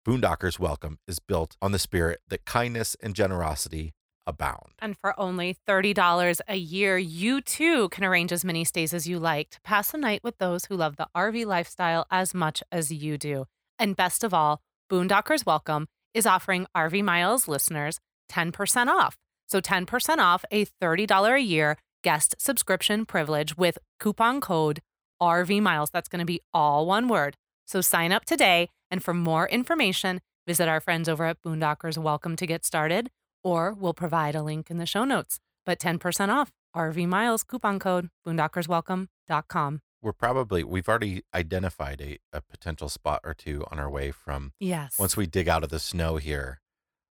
[0.08, 3.94] Boondockers Welcome is built on the spirit that kindness and generosity
[4.28, 4.74] abound.
[4.80, 9.20] And for only $30 a year, you too can arrange as many stays as you
[9.20, 12.92] like to pass a night with those who love the RV lifestyle as much as
[12.92, 13.46] you do.
[13.78, 18.00] And best of all, Boondockers Welcome is offering RV Miles listeners
[18.32, 19.18] 10% off.
[19.48, 24.82] So 10% off a $30 a year guest subscription privilege with coupon code
[25.22, 25.90] RV Miles.
[25.92, 27.36] That's going to be all one word.
[27.66, 28.70] So sign up today.
[28.92, 33.10] And for more information, visit our friends over at Boondockers Welcome to get started,
[33.46, 35.40] or we'll provide a link in the show notes.
[35.66, 39.82] But 10% off RV Miles coupon code boondockerswelcome.com.
[40.02, 44.52] We're probably, we've already identified a, a potential spot or two on our way from
[44.60, 45.00] Yes.
[45.00, 46.60] once we dig out of the snow here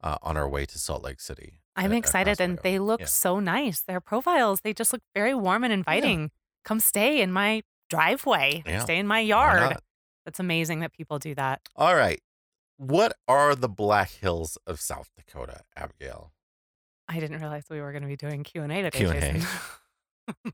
[0.02, 1.60] uh, on our way to Salt Lake City.
[1.76, 3.06] I'm at- excited and they look Yeah.
[3.08, 3.82] so nice.
[3.82, 6.32] Their profiles, they just look very warm and inviting.
[6.64, 8.80] Come stay in my driveway, Yeah.
[8.80, 9.78] stay in my yard.
[10.26, 11.62] That's amazing that people do that.
[11.76, 12.20] All right.
[12.78, 16.32] What are the Black Hills of South Dakota, Abigail?
[17.08, 19.14] I didn't realize we were going to be doing Q&A today, Q&A.
[19.14, 19.48] Jason.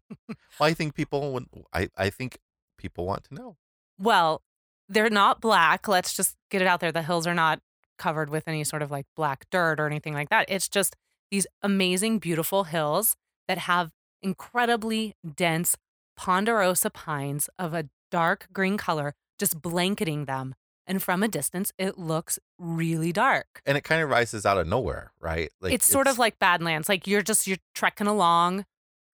[0.60, 2.38] Well, I think people would, I, I think
[2.78, 3.58] people want to know.
[3.98, 4.44] well,
[4.88, 5.88] they're not black.
[5.88, 6.92] Let's just get it out there.
[6.92, 7.60] The hills are not
[7.98, 10.46] covered with any sort of like black dirt or anything like that.
[10.50, 10.96] It's just
[11.32, 13.16] these amazing, beautiful hills
[13.48, 15.76] that have incredibly dense
[16.16, 20.54] ponderosa pines of a dark green color just blanketing them.
[20.86, 23.62] And from a distance, it looks really dark.
[23.66, 25.50] And it kind of rises out of nowhere, right?
[25.62, 26.90] Like it's sort of like Badlands.
[26.90, 28.66] Like you're just you're trekking along,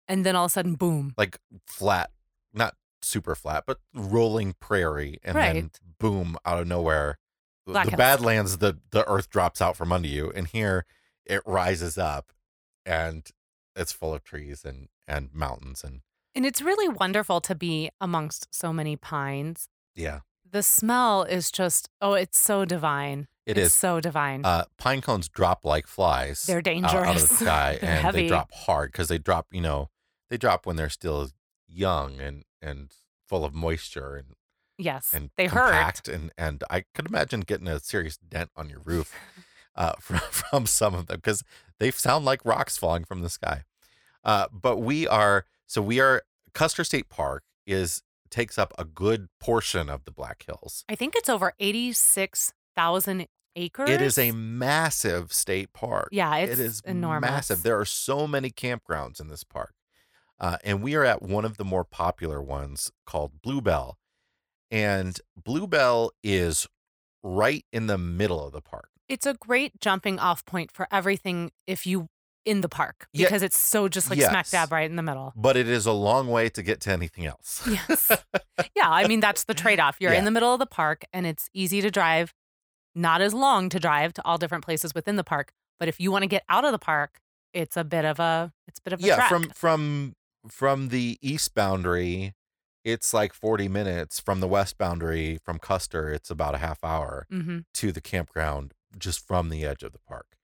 [0.08, 1.14] and then all of a sudden, boom.
[1.18, 2.10] like flat,
[2.54, 7.18] not super flat, but rolling prairie, and then boom, out of nowhere,
[7.66, 7.98] the- Black the.
[7.98, 10.86] Badlands, the the earth drops out from under you, and here
[11.26, 12.32] it rises up,
[12.86, 13.28] and
[13.76, 16.00] it's full of trees and and mountains, and
[16.34, 19.68] And it's really wonderful to be amongst so many pines.
[19.96, 20.20] yeah,
[20.52, 23.28] The smell is just oh, it's so divine.
[23.46, 23.74] it it's is.
[23.74, 24.46] so divine.
[24.46, 26.44] Uh, pine cones drop like flies.
[26.44, 28.24] They're out, out of the sky, and heavy.
[28.24, 29.48] they drop hard because they drop.
[29.52, 29.90] You know,
[30.30, 31.30] they drop when they're still
[31.68, 32.92] young and and
[33.28, 34.36] full of moisture and
[34.78, 36.08] yes, and they hurt.
[36.08, 39.14] and and I could imagine getting a serious dent on your roof
[39.76, 41.44] uh, from from some of them because
[41.80, 43.64] they sound like rocks falling from the sky.
[44.24, 49.28] Uh, but we are so we are Custer State Park is takes up a good
[49.40, 50.84] portion of the Black Hills.
[50.90, 53.90] I think it's over eighty six thousand acres.
[53.90, 56.10] It is a massive state park.
[56.12, 57.30] yeah, it's it is enormous.
[57.30, 57.64] massive.
[57.64, 59.74] There are so many campgrounds in this park.
[60.40, 63.98] Uh, and we are at one of the more popular ones called Bluebell.
[64.70, 66.68] And Bluebell is
[67.24, 68.90] right in the middle of the park.
[69.10, 72.10] It's a great jumping off point for everything if you
[72.48, 73.26] in the park Yeah.
[73.28, 75.34] because it's so just like smack dab right in the middle.
[75.36, 77.62] But it is a long way to get to anything else.
[77.68, 78.10] Yes.
[78.76, 79.98] yeah, I mean that's the trade-off.
[80.00, 80.20] You're Yeah.
[80.20, 82.34] in the middle of the park and it's easy to drive,
[82.96, 86.12] not as long to drive to all different places within the park, but if you
[86.12, 87.20] want to get out of the park,
[87.54, 89.30] it's a bit of a it's a bit of a yeah, trek.
[89.30, 90.14] from from
[90.50, 92.34] from the east boundary,
[92.86, 94.20] it's like 40 minutes.
[94.22, 97.26] From the west boundary, from Custer, it's about a half hour.
[97.30, 100.37] hmm to the campground just from the edge of the park.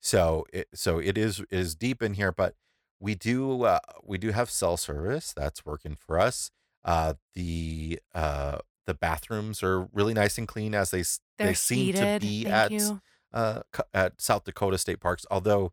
[0.00, 2.54] So it so it is is deep in here, but
[3.00, 6.50] we do uh, we do have cell service that's working for us.
[6.84, 11.02] Uh, the uh, the bathrooms are really nice and clean as they
[11.36, 12.20] They're they seem heated.
[12.20, 12.92] to be Thank at
[13.32, 13.60] uh,
[13.92, 15.26] at South Dakota State Parks.
[15.30, 15.72] Although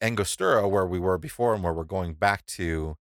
[0.00, 2.96] Angostura, where we were before and where we're going back to,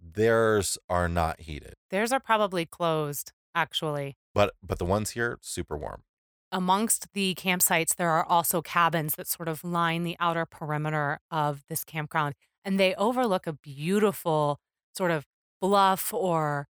[0.00, 4.16] theirs are not heated, Theirs are probably closed actually.
[4.34, 6.02] but but the ones here super warm.
[6.52, 11.64] Amongst the campsites, there are also cabins that sort of line the outer perimeter of
[11.68, 12.34] this campground,
[12.64, 14.60] and they overlook a beautiful
[14.96, 15.24] sort of
[15.60, 16.68] bluff or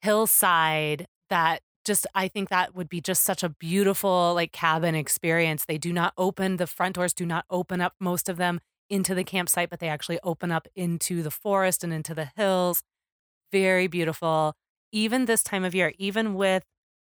[0.00, 5.64] hillside that just I think that would be just such a beautiful like cabin experience.
[5.64, 8.60] They do not open the front doors do not open up most of them
[8.90, 12.82] into the campsite, but they actually open up into the forest and into the hills.
[13.52, 14.54] Very beautiful.
[14.92, 16.64] Even this time of year, even with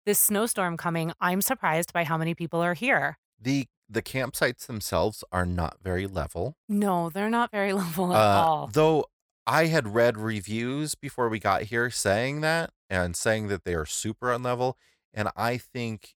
[0.07, 3.19] this snowstorm coming, I'm surprised by how many people are here.
[3.41, 6.57] the The campsites themselves are not very level.
[6.69, 8.67] No, they're not very level at Uh, all.
[8.73, 9.07] Though
[9.47, 13.85] I had read reviews before we got here saying that and saying that they are
[13.87, 14.75] super unlevel.
[15.13, 16.15] And I think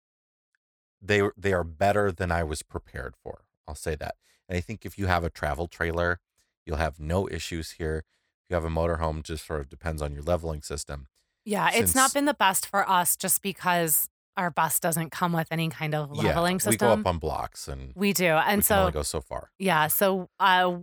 [1.01, 3.43] they they are better than I was prepared for.
[3.67, 4.15] I'll say that.
[4.47, 6.19] And I think if you have a travel trailer,
[6.65, 8.05] you'll have no issues here.
[8.43, 11.07] If you have a motorhome, just sort of depends on your leveling system.
[11.47, 15.47] Yeah, it's not been the best for us just because our bus doesn't come with
[15.49, 16.71] any kind of leveling yeah, system.
[16.71, 18.25] we go up on blocks and We do.
[18.25, 19.49] we And can so only go so far.
[19.57, 19.87] Yeah.
[19.87, 20.77] So uh,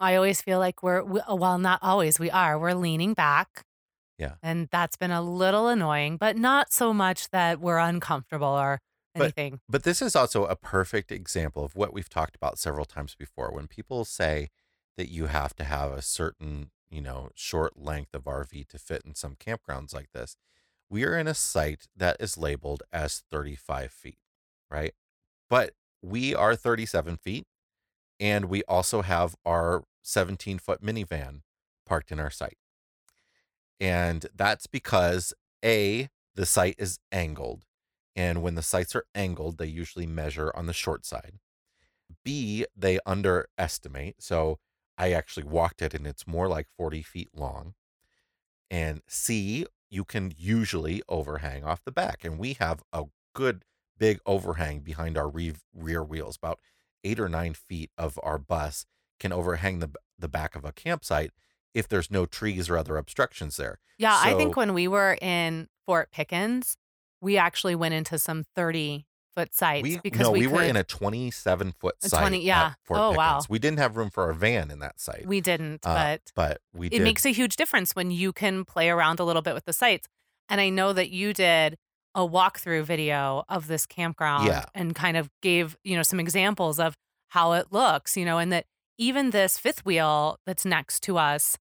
[0.00, 2.58] I always feel like we're, we, well, not always, we are.
[2.58, 3.64] We're leaning back.
[4.18, 4.34] Yeah.
[4.42, 8.80] And that's been a little annoying, but not so much that we're uncomfortable or
[9.14, 9.60] But- anything.
[9.68, 13.52] But this is also a perfect example of what we've talked about several times before.
[13.52, 14.48] When people say
[14.96, 19.02] that you have to have a certain, you know, short length of RV to fit
[19.04, 20.36] in some campgrounds like this,
[20.90, 24.18] we are in a site that is labeled as 35 feet,
[24.70, 24.92] right?
[25.48, 27.46] But we are 37 feet,
[28.20, 31.40] and we also have our 17 foot minivan
[31.86, 32.58] parked in our site.
[33.80, 35.32] And that's because
[35.64, 37.64] A, the site is angled.
[38.14, 41.38] And when the sites are angled, they usually measure on the short side.
[42.24, 44.22] B, they underestimate.
[44.22, 44.58] So
[44.98, 47.74] I actually walked it and it's more like 40 feet long.
[48.70, 52.24] And C, you can usually overhang off the back.
[52.24, 53.64] And we have a good
[53.98, 56.36] big overhang behind our re- rear wheels.
[56.36, 56.60] About
[57.04, 58.86] eight or nine feet of our bus
[59.20, 61.30] can overhang the, the back of a campsite
[61.74, 63.78] if there's no trees or other obstructions there.
[63.98, 64.18] Yeah.
[64.22, 66.76] I think when we were in Fort Pickens,
[67.20, 70.70] we actually went into some 30 foot sites We because no, we, we, were could-
[70.70, 72.20] in a 27 foot site.
[72.20, 72.72] 20 at yeah.
[72.90, 73.16] Oh, Pickens.
[73.16, 73.40] wow.
[73.48, 76.60] We didn't have room for our van in that site, we didn't, Uh, but but
[76.74, 77.02] we it did.
[77.02, 80.06] makes a huge difference when you can play around a little bit with the sites.
[80.48, 81.76] And I know that you did
[82.14, 84.64] a walkthrough video of this campground Yeah.
[84.74, 86.94] and kind of gave, you know, some examples of
[87.28, 88.66] how it looks, you know, and that
[88.98, 91.56] even this fifth wheel that's next to us,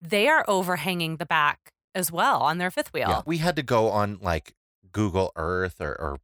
[0.00, 3.08] they are overhanging the back as well on their fifth wheel.
[3.08, 4.54] yeah, we had to go on like
[4.90, 6.18] Google Earth or, or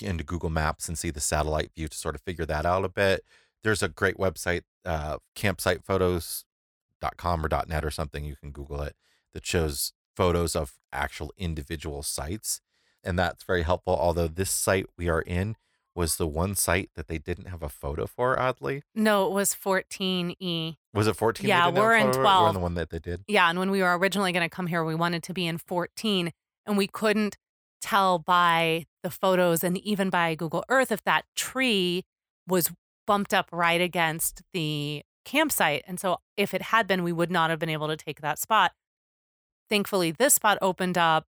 [0.00, 2.88] into Google Maps and see the satellite view to sort of figure that out a
[2.88, 3.24] bit.
[3.62, 8.24] There's a great website, uh, campsitephotos.com or .net or something.
[8.24, 8.96] You can Google it
[9.32, 12.60] that shows photos of actual individual sites,
[13.02, 13.96] and that's very helpful.
[13.98, 15.56] Although this site we are in
[15.94, 18.82] was the one site that they didn't have a photo for, oddly.
[18.96, 20.76] No, it was 14E.
[20.92, 21.44] Was it 14?
[21.44, 22.18] they Yeah, didn't have a we're in photo for?
[22.18, 22.48] We're 12.
[22.48, 23.24] in the one that they did.
[23.28, 25.58] Yeah, and when we were originally going to come here, we wanted to be in
[25.58, 26.32] 14,
[26.66, 27.36] and we couldn't
[27.84, 32.04] tell by the photos and even by Google Earth if that tree
[32.48, 32.72] was
[33.06, 35.84] bumped up right against the campsite.
[35.86, 38.38] And so if it had been, we would not have been able to take that
[38.38, 38.72] spot.
[39.68, 41.26] Thankfully, this spot opened up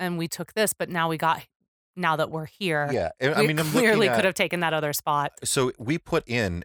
[0.00, 1.46] and we took this, but now we got
[1.94, 2.90] now that we're here.
[2.92, 5.32] Yeah, we I mean, clearly at- could have taken that other spot.
[5.44, 6.64] so we put in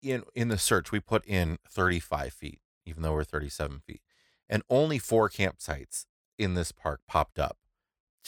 [0.00, 4.00] in in the search we put in 35 feet even though we're 37 feet
[4.48, 6.06] and only four campsites
[6.38, 7.56] in this park popped up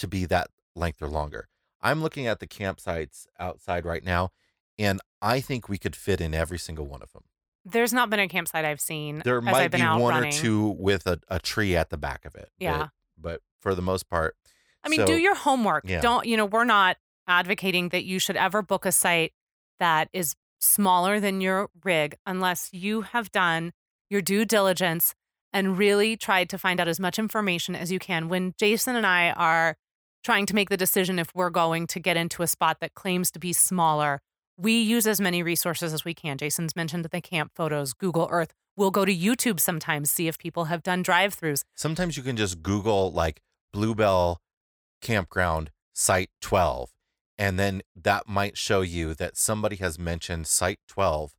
[0.01, 1.49] to be that length or longer
[1.81, 4.31] i'm looking at the campsites outside right now
[4.79, 7.23] and i think we could fit in every single one of them
[7.65, 9.23] There's not been a campsite I've seen.
[9.25, 10.29] there as might I've been be one running.
[10.31, 12.89] or two with a, a tree at the back of it Yeah.
[13.19, 14.37] but, for the most part
[14.83, 15.85] I mean, do your homework.
[15.87, 16.01] yeah.
[16.01, 16.97] Don't, you know, we're not
[17.29, 19.35] advocating that you should ever book a site
[19.79, 23.73] that is smaller than your rig unless you have done
[24.09, 25.15] your due diligence
[25.53, 28.29] and really tried to find out as much information as you can.
[28.29, 29.77] When Jason and I are
[30.23, 33.31] trying to make the decision if we're going to get into a spot that claims
[33.33, 34.21] to be smaller,
[34.57, 36.37] we use as many resources as we can.
[36.39, 38.53] Jason's mentioned the camp photos, Google Earth.
[38.77, 41.63] We'll go to YouTube sometimes, see if people have done drive throughs.
[41.75, 43.41] sometimes you can just Google like
[43.73, 44.41] Bluebell
[45.01, 46.91] Campground Site 12,
[47.39, 51.33] and then that might show you that somebody has mentioned Site 12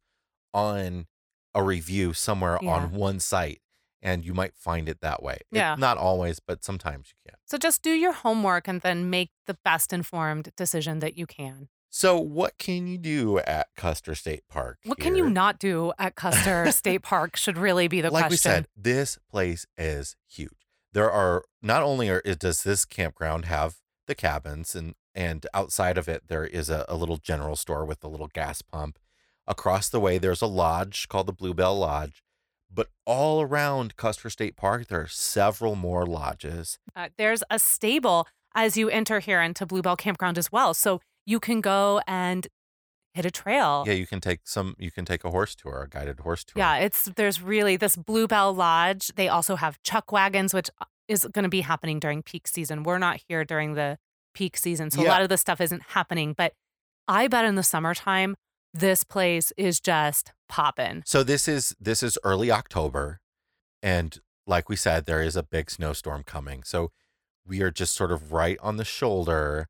[0.54, 1.06] on
[1.54, 2.72] a review somewhere Yeah.
[2.72, 3.62] on one site,
[4.02, 5.36] and you might find it that way.
[5.52, 5.76] It- Yeah.
[5.78, 7.38] not always, but sometimes you can.
[7.46, 11.70] So just do your homework and then make the best informed decision that you can.
[11.94, 14.80] So, what can you do at Custer State Park?
[14.86, 18.50] What can you not do at Custer State Park should really be the like question.
[18.52, 20.52] Like we said, this place is huge.
[20.94, 23.76] There are not only are it does this campground have
[24.08, 28.02] the cabins and and outside of it there is a, a little general store with
[28.06, 28.98] a little gas pump.
[29.46, 32.24] Across the way there's a lodge called the Bluebell Lodge.
[32.74, 36.80] But all around Custer State Park there are several more lodges.
[36.96, 40.74] Uh, there's a stable as you enter here into Bluebell Campground as well.
[40.74, 42.48] So you can go and
[43.14, 43.84] hit a trail.
[43.86, 46.54] Yeah, you can take some you can take a horse tour, a guided horse tour.
[46.58, 49.12] Yeah, it's there's really this Bluebell Lodge.
[49.16, 52.84] They also have chuck wagons, which uh, is going to be happening during peak season.
[52.84, 53.98] We're not here during the
[54.34, 56.34] peak season, so a lot of this stuff isn't happening.
[56.38, 56.54] But
[57.08, 58.36] I bet in the summertime,
[58.74, 61.04] this place is just popping.
[61.06, 63.20] So this is this is early October,
[63.82, 66.64] and like we said, there is a big snowstorm coming.
[66.64, 66.92] So
[67.46, 69.68] we are just sort of right on the shoulder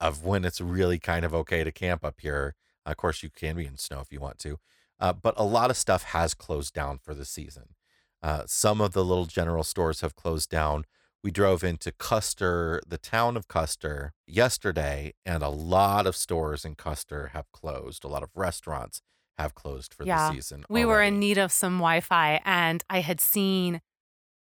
[0.00, 2.54] of when it's really kind of okay to camp up here.
[2.86, 4.58] Of course, you can be in snow if you want to,
[5.00, 7.74] uh, but a lot of stuff has closed down for the season.
[8.22, 10.84] Uh, some of the little general stores have closed down.
[11.24, 16.74] We drove into Custer, the town of Custer, yesterday, and a lot of stores in
[16.74, 18.04] Custer have closed.
[18.04, 19.00] A lot of restaurants
[19.38, 20.28] have closed for Yeah.
[20.28, 20.66] the season.
[20.68, 23.80] We were in need of some Wi Fi, and I had seen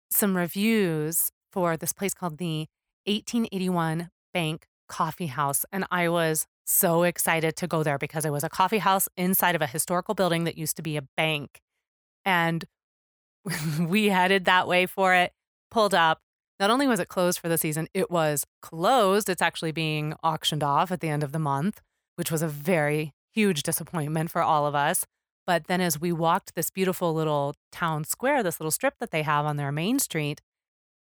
[0.09, 2.67] some reviews for this place called the
[3.05, 5.65] 1881 Bank Coffee House.
[5.73, 9.53] And I was so excited to go there because it was a coffee house inside
[9.53, 11.59] of a historical building that used to be a bank.
[12.23, 12.63] And
[13.79, 15.33] we headed that way for it,
[15.69, 16.21] pulled up.
[16.59, 19.29] Not only was it closed for the season, it was closed.
[19.29, 21.81] It's actually being auctioned off at the end of the month,
[22.17, 25.05] which was a very huge disappointment for all of us.
[25.47, 29.23] But then as we walked this beautiful little town square, this little strip that they
[29.23, 30.41] have on their main street,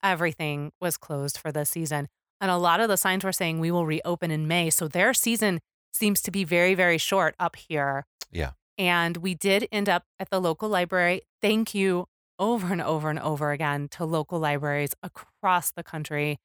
[0.04, 2.08] everything was closed for the season.
[2.42, 4.70] And a lot of the signs were saying we will reopen in May.
[4.70, 5.62] So their season
[5.94, 8.06] seems to be very, very short up here.
[8.32, 8.52] Yeah.
[8.78, 11.22] And we did end up at the local library.
[11.42, 12.08] Thank you
[12.40, 16.38] over and over and over again to local libraries across the country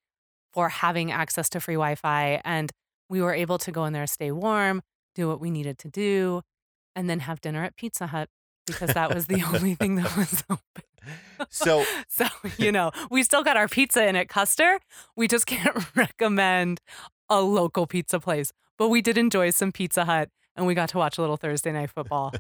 [0.53, 2.41] for having access to free Wi Fi.
[2.45, 2.71] And
[3.09, 4.83] we were able to go in there, stay warm,
[5.15, 6.43] do what we needed to do,
[6.95, 8.29] and then have dinner at Pizza Hut
[8.67, 10.63] because that was the only thing that was open.
[11.49, 12.27] So So,
[12.59, 14.81] you know, we still got our pizza in at Custer.
[15.17, 16.81] We just can't recommend
[17.29, 20.99] a local pizza place, but we did enjoy some Pizza Hut and we got to
[20.99, 22.35] watch a little Thursday night football.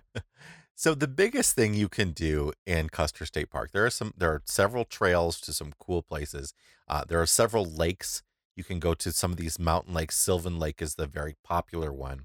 [0.80, 4.30] So the biggest thing you can do in Custer State Park, there are some, there
[4.30, 6.54] are several trails to some cool places.
[6.88, 8.22] Uh, there are several lakes
[8.56, 9.12] you can go to.
[9.12, 10.16] Some of these mountain lakes.
[10.16, 12.24] Sylvan Lake is the very popular one,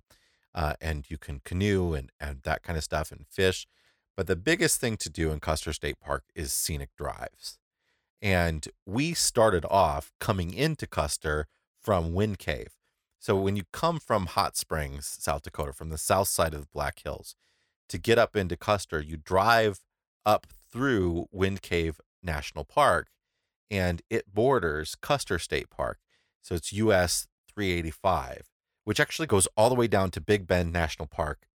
[0.53, 3.67] uh, and you can canoe and and that kind of stuff and fish.
[4.15, 7.59] But the biggest thing to do in Custer State Park is scenic drives,
[8.21, 11.47] and we started off coming into Custer
[11.81, 12.77] from Wind Cave.
[13.19, 16.67] So when you come from Hot Springs, South Dakota, from the south side of the
[16.73, 17.35] Black Hills
[17.89, 19.81] to get up into Custer, you drive
[20.25, 23.07] up through Wind Cave National Park
[23.69, 25.99] and it borders Custer State Park.
[26.41, 28.49] So it's US 385,
[28.83, 31.47] which actually goes all the way down to Big Bend National Park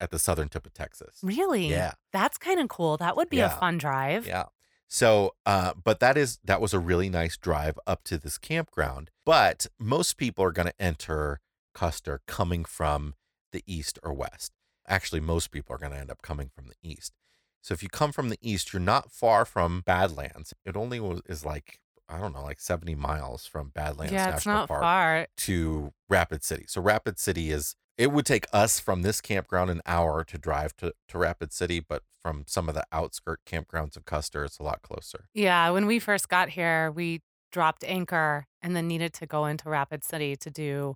[0.00, 1.18] at the southern tip of Texas.
[1.22, 1.68] Really?
[1.68, 1.92] Yeah.
[2.12, 2.96] That's kind of cool.
[2.96, 4.26] That would be a fun drive.
[4.26, 4.44] Yeah.
[4.88, 9.10] So, uh, but that is that was a really nice drive up to this campground.
[9.26, 11.40] But most people are going to enter
[11.74, 13.14] Custer coming from
[13.52, 14.52] the east or west.
[14.88, 17.12] Actually, most people are going to end up coming from the east.
[17.60, 20.54] So if you come from the east, you're not far from Badlands.
[20.64, 24.66] It only was, is like I don't know, like 70 miles from Badlands yeah, National
[24.66, 25.26] Park far.
[25.36, 26.64] to Rapid City.
[26.66, 30.74] So Rapid City is it would take us from this campground an hour to drive
[30.76, 34.62] to, to Rapid City, but from some of the outskirt campgrounds of Custer, it's a
[34.62, 35.28] lot closer.
[35.34, 37.20] Yeah, when we first got here, we
[37.50, 40.94] dropped anchor and then needed to go into Rapid City to do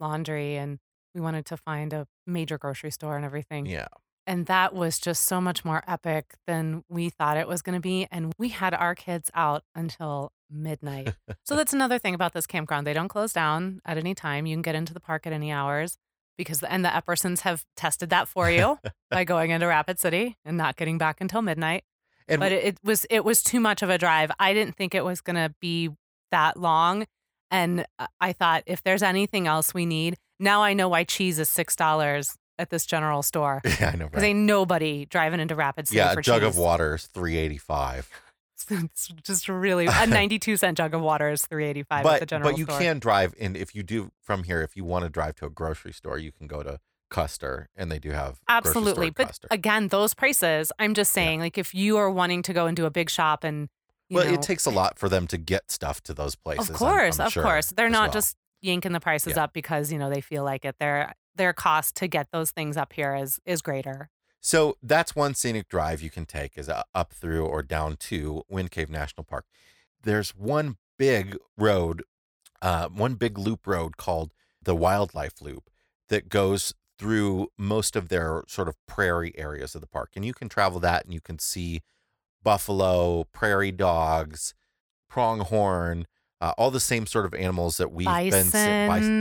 [0.00, 0.78] laundry and
[1.14, 3.66] we wanted to find a major grocery store and everything.
[3.66, 3.88] Yeah.
[4.26, 7.80] And that was just so much more epic than we thought it was going to
[7.80, 8.06] be.
[8.10, 11.14] And we had our kids out until midnight.
[11.44, 12.86] so that's another thing about this campground.
[12.86, 14.46] They don't close down at any time.
[14.46, 15.98] You can get into the park at any hours
[16.38, 18.78] because, and the Eppersons have tested that for you
[19.10, 21.84] by going into Rapid City and not getting back until midnight.
[22.26, 24.30] And but it, it was it was too much of a drive.
[24.38, 25.90] I didn't think it was going to be
[26.30, 27.04] that long.
[27.50, 31.38] And uh, I thought if there's anything else we need, now I know why cheese
[31.38, 33.60] is $6 at this general store.
[33.80, 34.28] yeah, I know, Because right?
[34.28, 38.10] ain't nobody driving into Rapid City Yeah, a jug of water is 385.
[38.70, 42.50] it's just really a 92 cent jug of water is 385 at the But general
[42.52, 42.78] but you store.
[42.78, 45.50] can drive and if you do from here if you want to drive to a
[45.50, 46.78] grocery store, you can go to
[47.10, 49.10] Custer and they do have Absolutely.
[49.10, 49.48] But Custer.
[49.50, 52.86] again, those prices, I'm just saying, like if you are wanting to go and do
[52.86, 53.68] a big shop and
[54.08, 56.70] you well, know, it takes a lot for them to get stuff to those places.
[56.70, 57.70] Of I'm- course, I'm of sure, course.
[57.70, 58.12] They're not well.
[58.12, 59.44] just yanking the prices Yeah.
[59.44, 60.76] up because, you know, they feel like it.
[60.78, 64.10] Their their cost to get those things up here is is greater.
[64.40, 68.42] So that's one scenic drive you can take is uh, up through or down to
[68.48, 69.46] Wind Cave National Park.
[70.02, 72.02] There's one big road,
[72.60, 75.70] uh, one big loop road called the Wildlife Loop
[76.08, 80.10] that goes through most of their sort of prairie areas of the park.
[80.14, 81.80] And you can travel that and you can see
[82.42, 84.54] buffalo, prairie dogs,
[85.08, 86.06] pronghorn,
[86.40, 88.44] uh, all the same sort of animals that we've been.
[88.44, 89.20] se- Bison.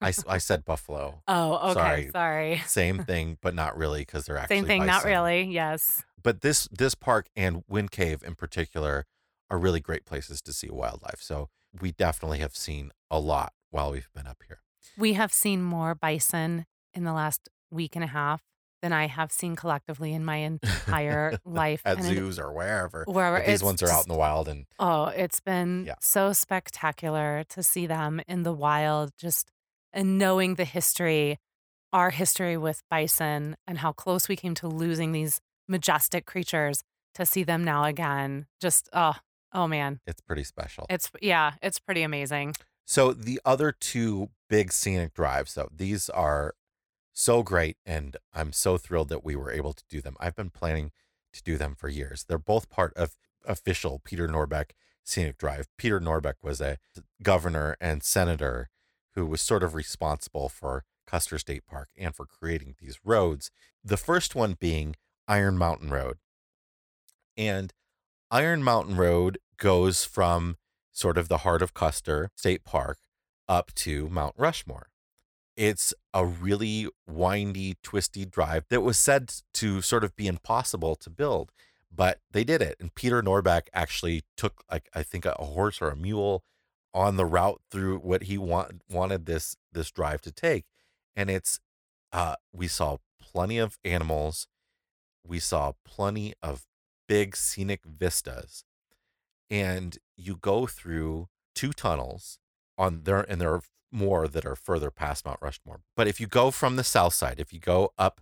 [0.00, 1.22] bis- I, I said buffalo.
[1.28, 1.74] oh, okay.
[1.74, 2.10] Sorry.
[2.10, 2.62] Sorry.
[2.66, 5.42] Same thing, but not really because they're actually Same thing, not really.
[5.44, 6.04] Yes.
[6.22, 9.06] but this this park and Wind Cave in particular
[9.50, 11.20] are really great places to see wildlife.
[11.20, 11.48] So
[11.80, 14.60] we definitely have seen a lot while we've been up here.
[14.98, 18.42] We have seen more bison in the last week and a half
[18.84, 21.80] than I have seen collectively in my entire life.
[21.86, 23.04] At And it- zoos or wherever.
[23.08, 25.94] wherever But these ones are out in the wild and Oh, it's been Yeah.
[26.00, 29.50] so spectacular to see them in the wild, just
[29.92, 31.38] and knowing the history,
[31.94, 36.82] our history with bison and how close we came to losing these majestic creatures
[37.14, 38.44] to see them now again.
[38.60, 39.14] Just oh,
[39.54, 40.00] oh man.
[40.06, 40.84] It's pretty special.
[40.90, 42.54] It's yeah, it's pretty amazing.
[42.86, 46.54] So the other two big scenic drives, though, these are
[47.14, 50.16] so great, and I'm so thrilled that we were able to do them.
[50.20, 50.90] I've been planning
[51.32, 52.24] to do them for years.
[52.24, 54.70] They're both part of official Peter Norbeck
[55.04, 55.68] Scenic Drive.
[55.78, 56.78] Peter Norbeck was a
[57.22, 58.68] governor and senator
[59.14, 63.50] who was sort of responsible for Custer State Park and for creating these roads.
[63.84, 64.96] The first one being
[65.28, 66.18] Iron Mountain Road.
[67.36, 67.72] And
[68.30, 70.56] Iron Mountain Road goes from
[70.90, 72.98] sort of the heart of Custer State Park
[73.48, 74.88] up to Mount Rushmore.
[75.56, 81.10] It's a really windy, twisty drive that was said to sort of be impossible to
[81.10, 81.52] build,
[81.94, 82.76] but they did it.
[82.80, 86.42] And Peter Norbeck actually took, like, I think, a horse or a mule
[86.92, 90.64] on the route through what he want, wanted this this drive to take.
[91.16, 91.60] And it's,
[92.12, 94.48] uh, we saw plenty of animals,
[95.26, 96.66] we saw plenty of
[97.08, 98.64] big scenic vistas,
[99.50, 102.38] and you go through two tunnels
[102.76, 103.62] on there, and there are
[103.94, 105.80] more that are further past Mount Rushmore.
[105.96, 108.20] But if you go from the south side, if you go up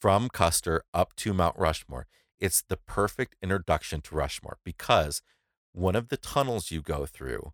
[0.00, 2.06] from Custer up to Mount Rushmore,
[2.38, 5.22] it's the perfect introduction to Rushmore because
[5.72, 7.52] one of the tunnels you go through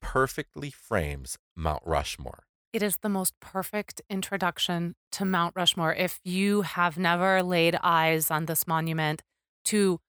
[0.00, 2.44] perfectly frames Mount Rushmore.
[2.72, 5.92] It is the most perfect introduction to Mount Rushmore.
[5.94, 9.22] If you have never laid eyes on this monument,
[9.66, 10.00] to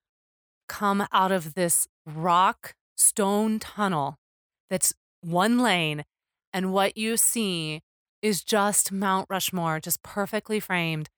[0.67, 4.17] come out of this rock stone tunnel
[4.69, 6.03] that's one lane,
[6.53, 7.81] and what you see
[8.21, 11.09] is just Mount Rushmore, just perfectly framed.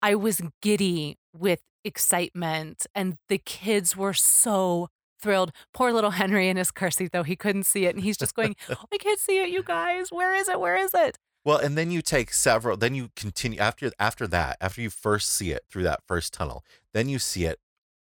[0.00, 4.88] I was giddy with excitement, and the kids were so
[5.20, 5.52] thrilled.
[5.74, 7.94] Poor little Henry in his car seat, though, he couldn't see it.
[7.94, 8.56] And he's just going,
[8.92, 10.10] I can't see it, you guys.
[10.10, 10.60] Where is it?
[10.60, 11.18] Where is it?
[11.44, 15.30] Well, and then you take several, then you continue after after that, after you first
[15.30, 17.58] see it through that first tunnel, then you see it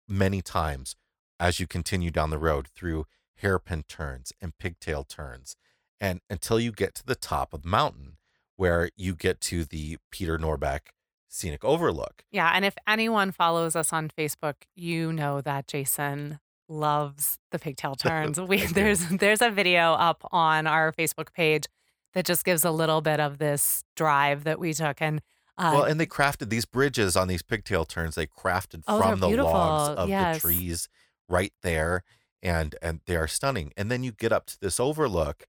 [0.07, 0.95] many times
[1.39, 3.05] as you continue down the road through
[3.37, 5.55] hairpin turns and pigtail turns
[5.99, 8.17] and until you get to the top of the mountain
[8.55, 10.79] where you get to the Peter Norbeck
[11.27, 12.23] scenic overlook.
[12.31, 16.39] Yeah, and if anyone follows us on Facebook, you know that Jason
[16.69, 18.39] loves the pigtail turns.
[18.39, 21.65] We there's there's a video up on our Facebook page
[22.13, 25.21] that just gives a little bit of this drive that we took and
[25.59, 28.13] uh, well, and they crafted these bridges on these pigtail turns.
[28.13, 30.35] They crafted Oh, from the they're logs of Yes.
[30.35, 30.87] the trees
[31.27, 32.03] right there,
[32.43, 33.73] and and they are stunning.
[33.75, 35.45] And then you get up to this overlook,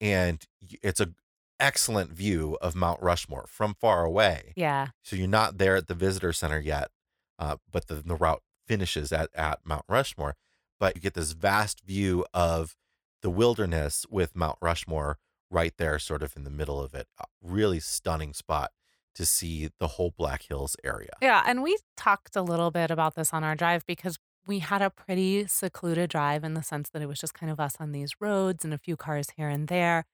[0.00, 0.44] and
[0.82, 1.10] it's a
[1.58, 4.54] excellent view of Mount Rushmore from far away.
[4.56, 4.88] yeah.
[5.02, 6.88] So you're not there at the visitor center yet,
[7.38, 10.36] uh, but the, the route finishes at, at Mount Rushmore.
[10.78, 12.74] But you get this vast view of
[13.20, 15.18] the wilderness with Mount Rushmore
[15.50, 17.06] right there, sort of in the middle of it.
[17.20, 18.70] A really stunning spot
[19.14, 21.10] to see the whole Black Hills area.
[21.20, 24.18] Yeah, and we talked a little bit about this on our drive because
[24.50, 27.60] we had a pretty secluded drive in the sense that it was just kind of
[27.60, 30.04] us on these roads and a few cars here and there.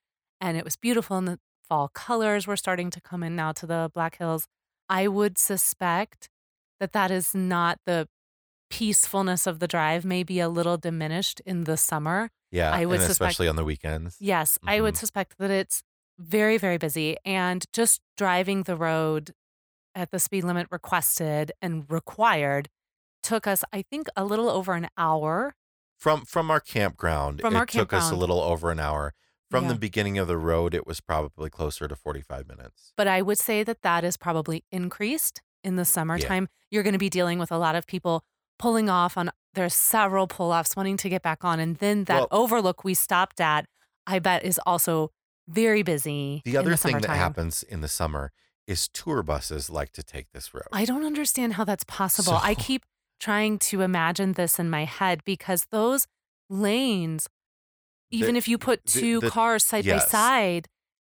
[0.42, 3.66] And it was beautiful, and the fall colors were starting to come in now to
[3.66, 4.46] the Black Hills.
[4.90, 6.28] I would suspect
[6.80, 8.08] that that is not the
[8.68, 12.30] peacefulness of the drive, maybe a little diminished in the summer.
[12.50, 14.16] Yeah, I would and suspect- especially on the weekends.
[14.20, 14.98] Yes, I would Mhm.
[14.98, 15.82] suspect that it's
[16.18, 17.16] very, very busy.
[17.24, 19.32] And just driving the road
[19.94, 22.68] at the speed limit requested and required
[23.26, 25.54] took us, I think, a little over an hour.
[25.98, 29.14] From from our campground, From it our took us a little over an hour.
[29.50, 29.72] From Yeah.
[29.74, 32.92] the beginning of the road, it was probably closer to 45 minutes.
[32.96, 36.48] But I would say that that is probably increased in the summertime.
[36.70, 38.24] You're going to be dealing with a lot of people
[38.58, 41.60] pulling off on, there's several pull offs wanting to get back on.
[41.60, 43.66] And then that Well- overlook we stopped at,
[44.06, 45.10] I bet is also
[45.48, 46.42] very busy.
[46.44, 48.32] The other the thing that happens in the summer
[48.66, 50.66] is tour buses like to take this road.
[50.72, 52.34] I don't understand how that's possible.
[52.42, 52.84] I keep
[53.18, 56.06] trying to imagine this in my head because those
[56.48, 57.28] lanes,
[58.10, 60.68] even The- if you put two the- cars side by side,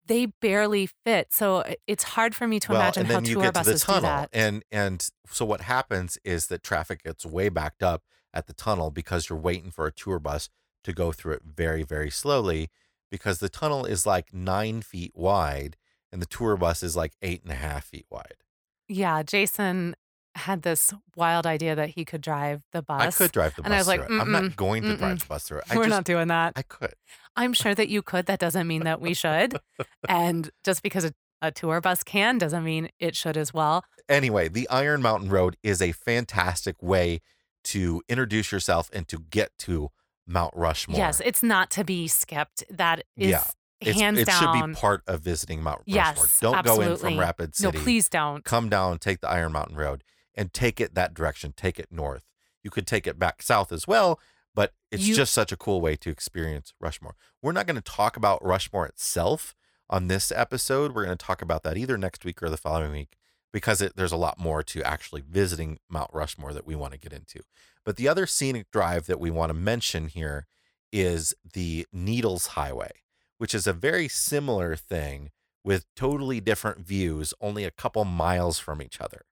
[0.06, 1.32] they barely fit.
[1.32, 4.00] So it's hard for me to imagine and how tour get to the buses do
[4.00, 4.28] that.
[4.32, 8.02] and and so what happens is that traffic gets way backed up
[8.34, 10.48] at the tunnel because you're waiting for a tour bus
[10.82, 12.70] to go through it very very slowly
[13.10, 15.76] because the tunnel is like nine feet wide
[16.10, 18.42] and the tour bus is like eight and a half feet wide.
[18.88, 19.94] yeah, Jason
[20.40, 23.00] had this wild idea that he could drive the bus.
[23.00, 24.20] I could drive the And I was like, through.
[24.20, 25.60] I'm not going to drive the bus through.
[25.70, 26.52] I We're just, not doing that.
[26.56, 26.94] I could.
[27.36, 28.26] I'm sure that you could.
[28.26, 29.58] That doesn't mean that we should.
[30.08, 33.84] and just because a, a tour bus can doesn't mean it should as well.
[34.08, 37.20] Anyway, the Iron Mountain Road is a fantastic way
[37.64, 39.90] to introduce yourself and to get to
[40.26, 40.98] Mount Rushmore.
[40.98, 42.64] Yes, it's not to be skipped.
[42.70, 43.44] That is Yeah.
[43.82, 44.38] Hands it down.
[44.42, 45.94] should be part of visiting Mount Rushmore.
[45.94, 47.78] Yes, Don't go in from Rapid City.
[47.78, 48.44] no, please don't.
[48.44, 50.04] come down, take the Iron Mountain Road,
[50.34, 51.52] and take it that direction.
[51.56, 52.24] Take it north.
[52.62, 54.20] You could take it back south as well,
[54.54, 57.16] but it's You- just such a cool way to experience Rushmore.
[57.42, 59.54] We're not going to talk about Rushmore itself
[59.88, 60.94] on this episode.
[60.94, 63.16] We're going to talk about that either next week or the following week
[63.52, 66.98] because it, there's a lot more to actually visiting Mount Rushmore that we want to
[66.98, 67.40] get into.
[67.84, 70.46] But the other scenic drive that we want to mention here
[70.92, 72.90] is the Needles Highway,
[73.38, 75.30] which is a very similar thing
[75.64, 79.22] with totally different views, only a couple miles from each other.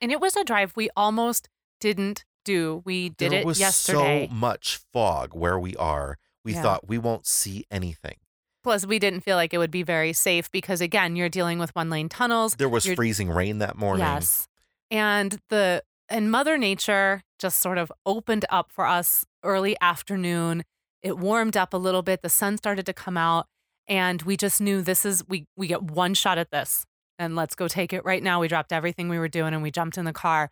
[0.00, 1.48] And it was a drive we almost
[1.80, 2.82] didn't do.
[2.84, 4.28] We did there it was yesterday.
[4.28, 6.18] so much fog where we are.
[6.44, 6.62] We Yeah.
[6.62, 8.16] thought we won't see anything.
[8.62, 11.74] Plus, we didn't feel like it would be very safe because, again, you're dealing with
[11.74, 12.54] one lane tunnels.
[12.56, 14.04] There was You're- freezing rain that morning.
[14.06, 14.48] Yes.
[14.90, 20.64] And the and Mother Nature just sort of opened up for us early afternoon.
[21.02, 22.22] It warmed up a little bit.
[22.22, 23.46] The sun started to come out
[23.86, 26.84] and we just knew this is we we get one shot at this
[27.18, 28.40] and let's go take it right now.
[28.40, 30.50] We dropped everything we were doing and we jumped in the car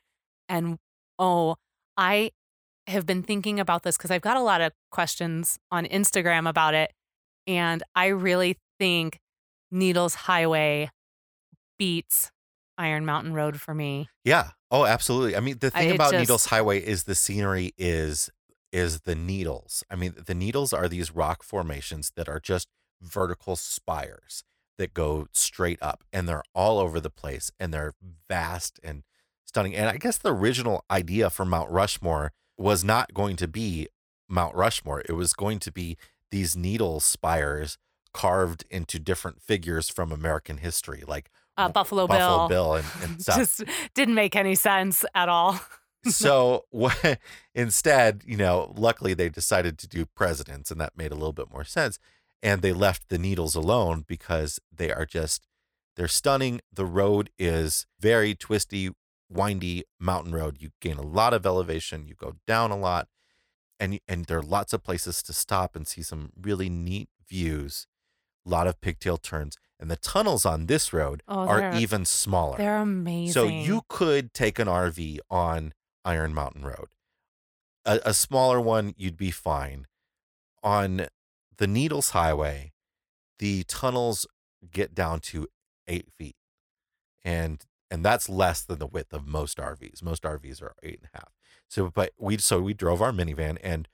[0.49, 0.79] and
[1.19, 1.57] oh,
[1.97, 2.31] I
[2.87, 6.75] have been thinking about this cuz I've got a lot of questions on Instagram about
[6.75, 6.93] it
[7.47, 9.19] and I really think
[9.71, 10.91] Needles Highway
[11.79, 12.31] beats
[12.79, 14.09] Iron Mountain Road for me.
[14.25, 14.51] Yeah.
[14.71, 15.37] Oh, absolutely.
[15.37, 18.31] I mean, the thing it about just- Needles Highway is the scenery is
[18.73, 19.83] is the needles.
[19.91, 22.69] I mean, the needles are these rock formations that are just
[23.01, 24.43] vertical spires
[24.79, 27.95] that go straight up and they're all over the place and they're
[28.29, 29.03] vast and
[29.45, 29.74] stunning.
[29.74, 33.89] And I guess the original idea for Mount Rushmore was not going to be
[34.29, 35.03] Mount Rushmore.
[35.09, 35.97] It was going to be
[36.31, 37.79] these needle spires
[38.12, 42.49] carved into different figures from American history, like Uh, Bu- Buffalo, Buffalo Bill.
[42.49, 43.37] Bill and, and stuff.
[43.37, 43.64] Just
[43.95, 45.61] didn't make any sense at all.
[46.05, 47.18] so what,
[47.55, 51.51] instead, you know, luckily they decided to do presidents, and that made a little bit
[51.53, 51.99] more sense.
[52.47, 55.47] And they left the needles alone because they are just
[55.97, 56.61] they're stunning.
[56.72, 58.90] The road is very twisty,
[59.28, 60.59] windy mountain road.
[60.61, 62.07] You gain a lot of elevation.
[62.07, 63.09] You go down a lot,
[63.80, 67.86] and and there are lots of places to stop and see some really neat views.
[68.47, 72.59] A lot of pigtail turns, and the tunnels on this road Oh, are even smaller.
[72.59, 73.32] They're amazing.
[73.32, 75.72] So you could take an RV on
[76.05, 76.88] Iron Mountain Road.
[77.84, 79.86] A, a smaller one, you'd be fine.
[80.62, 81.07] On
[81.59, 82.72] the Needles Highway,
[83.38, 84.26] the tunnels
[84.72, 85.48] get down to
[85.86, 86.36] eight feet,
[87.24, 90.02] and and that's less than the width of most RVs.
[90.02, 91.32] Most RVs are eight and a half.
[91.68, 93.88] So, but we so we drove our minivan and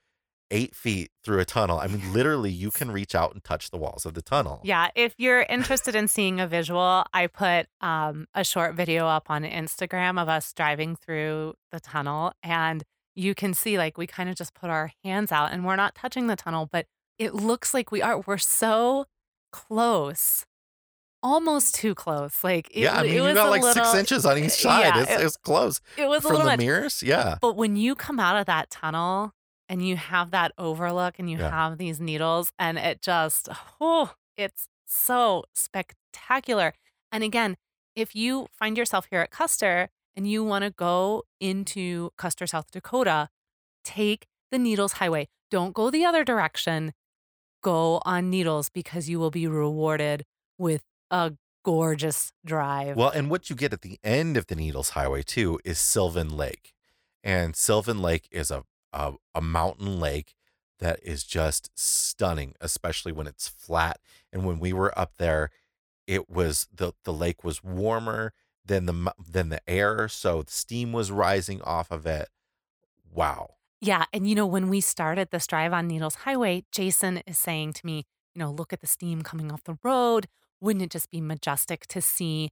[0.51, 1.79] eight feet through a tunnel.
[1.79, 4.61] I mean, literally, you can reach out and touch the walls of the tunnel.
[4.63, 9.31] Yeah, if you're interested in seeing a visual, I put um, a short video up
[9.31, 12.85] on Instagram of us driving through the tunnel, and
[13.15, 15.95] you can see like we kind of just put our hands out, and we're not
[15.95, 16.87] touching the tunnel, but
[17.19, 18.21] it looks like we are.
[18.27, 19.07] We're so
[19.53, 20.45] close,
[21.23, 22.43] almost too close.
[22.43, 24.81] Like it, yeah, I it mean, you got like little, six inches on each side.
[24.81, 26.59] yeah, it's, it- it's close It was a from little the much.
[26.61, 27.03] mirrors.
[27.03, 27.37] Yeah.
[27.41, 29.33] But when you come out of that tunnel
[29.69, 31.51] and you have that overlook and you Yeah.
[31.51, 33.49] have these needles and it just,
[33.81, 36.75] oh, it's so spectacular.
[37.11, 37.57] And again,
[37.95, 42.71] if you find yourself here at Custer and you want to go into Custer, South
[42.71, 43.29] Dakota,
[43.85, 45.29] take the Needles Highway.
[45.51, 46.93] Don't go the other direction.
[47.63, 50.25] Go on Needles because you will be rewarded
[50.59, 51.33] with a
[51.65, 52.97] gorgeous drive.
[52.97, 56.37] Well, and what you get at the end of the Needles Highway too is Sylvan
[56.37, 56.75] Lake,
[57.23, 60.35] and Sylvan Lake is a a, a mountain lake
[60.79, 63.99] that is just stunning, especially when it's flat.
[64.33, 65.51] And when we were up there,
[66.07, 68.33] it was the the lake was warmer
[68.65, 72.29] than the than the air, so steam was rising off of it.
[73.11, 73.55] Wow.
[73.83, 74.05] Yeah.
[74.13, 77.85] And, you know, when we started this drive on Needles Highway, Jason is saying to
[77.85, 78.05] me,
[78.35, 80.29] you know, look at the steam coming off the road.
[80.61, 82.51] Wouldn't it just be majestic to see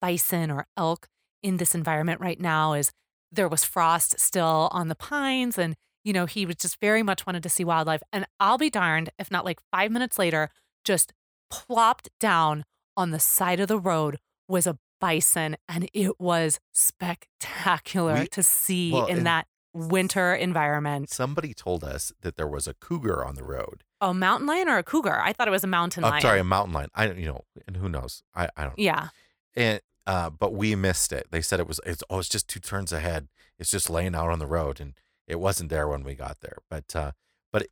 [0.00, 1.06] bison or elk
[1.40, 2.72] in this environment right now?
[2.72, 2.90] As
[3.30, 5.56] there was frost still on the pines.
[5.56, 8.02] And, you know, he was just very much wanted to see wildlife.
[8.12, 10.50] And I'll be darned if not like five minutes later,
[10.84, 11.12] just
[11.48, 12.64] plopped down
[12.96, 14.18] on the side of the road
[14.48, 15.56] was a bison.
[15.68, 21.10] And it was spectacular We- to see well, in that winter environment.
[21.10, 23.84] Somebody told us that there was a cougar on the road.
[24.00, 25.20] A mountain lion or a cougar?
[25.20, 26.20] I thought it was a mountain Oh, lion.
[26.22, 26.88] sorry, a mountain lion.
[26.94, 28.22] I don't, you know, and who knows?
[28.34, 28.78] I, I don't.
[28.78, 29.08] Yeah.
[29.54, 31.28] and uh, but we missed it.
[31.30, 33.28] They said it was it's oh it's just two turns ahead.
[33.58, 34.94] It's just laying out on the road, and
[35.28, 36.58] it wasn't there when we got there.
[36.68, 37.12] But uh,
[37.52, 37.68] but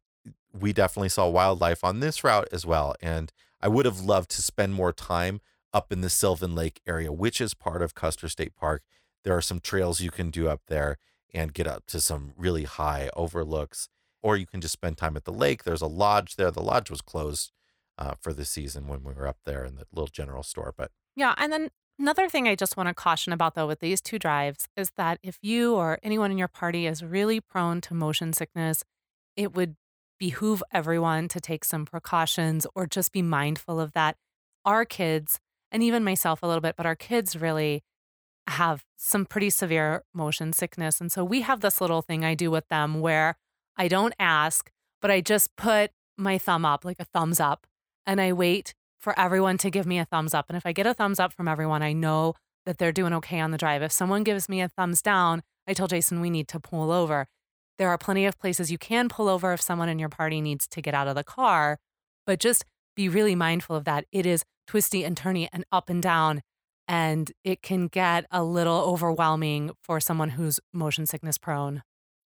[0.53, 2.95] we definitely saw wildlife on this route as well.
[3.03, 5.41] And I would have loved to spend more time
[5.75, 8.83] up in the Sylvan Lake area, which is part of Custer State Park.
[9.25, 10.99] There are some trails you can do up there
[11.33, 13.89] and get up to some really high overlooks,
[14.22, 15.64] or you can just spend time at the lake.
[15.64, 16.51] There's a lodge there.
[16.51, 17.53] The lodge was closed
[17.99, 20.74] uh, for the season when we were up there in the little general store.
[20.76, 21.35] But Yeah.
[21.37, 24.68] And then another thing I just want to caution about, though, with these two drives
[24.76, 28.83] is that if you or anyone in your party is really prone to motion sickness,
[29.37, 29.76] it would
[30.18, 34.16] behoove everyone to take some precautions or just be mindful of that.
[34.64, 35.41] Our kids,
[35.72, 37.83] and even myself a little bit, but our kids really
[38.51, 41.01] have some pretty severe motion sickness.
[41.01, 43.37] And so we have this little thing I do with them where
[43.77, 44.71] I don't ask,
[45.01, 47.67] but I just put my thumb up, like a thumbs up,
[48.07, 50.47] and I wait for everyone to give me a thumbs up.
[50.49, 52.35] And if I get a thumbs up from everyone, I know
[52.67, 53.83] that they're doing okay on the drive.
[53.83, 57.27] If someone gives me a thumbs down, I tell Jason we need to pull over.
[57.79, 60.67] There are plenty of places you can pull over if someone in your party needs
[60.69, 61.79] to get out of the car,
[62.27, 64.05] but just be really mindful of that.
[64.13, 66.43] It is twisty and turny and up and down,
[66.91, 71.84] and it can get a little overwhelming for someone who's motion sickness prone.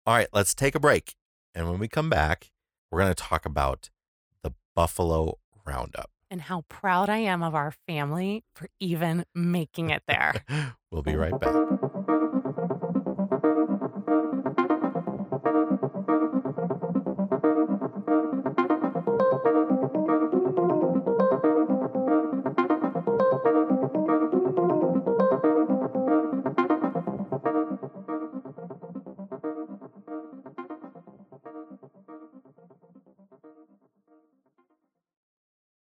[0.06, 1.14] all right, let's take a break.
[1.54, 2.50] And when we come back,
[2.90, 3.90] we're going to talk about
[4.42, 6.10] the Buffalo Roundup.
[6.30, 10.42] And how proud I am of our family for even making it there.
[10.90, 11.54] we'll be right back.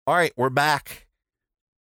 [0.08, 1.06] All right, we're back.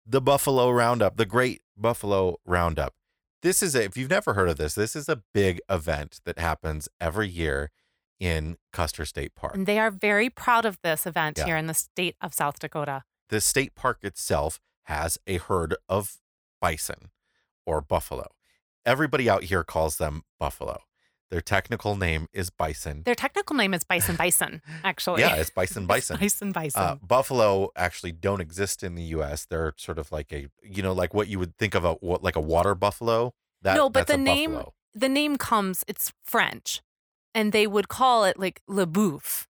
[0.05, 2.95] The Buffalo Roundup, the Great Buffalo Roundup.
[3.43, 6.37] This is a, if you've never heard of this, this is a big event that
[6.37, 7.71] happens every year
[8.19, 9.55] in Custer State Park.
[9.55, 11.45] and they are very proud of this event Yeah.
[11.47, 13.05] here in the state of South Dakota.
[13.29, 16.17] The state park itself has a herd of
[16.61, 17.11] bison
[17.65, 18.27] or buffalo.
[18.85, 20.81] Everybody out here calls them buffalo.
[21.31, 23.03] Their technical name is bison.
[23.05, 25.21] Their technical name is Bison Bison, actually.
[25.21, 26.17] Yeah, it's bison It's bison.
[26.19, 26.83] Bison Bison.
[26.83, 29.47] Uh, buffalo actually don't exist in the U.S.
[29.49, 32.25] They're sort of like a, you know, like what you would think of a what,
[32.25, 33.33] like a water buffalo.
[33.63, 34.75] That, No, but the name- buffalo.
[34.95, 36.81] the name comes, it's French,
[37.35, 39.45] and they would call it like le bouffe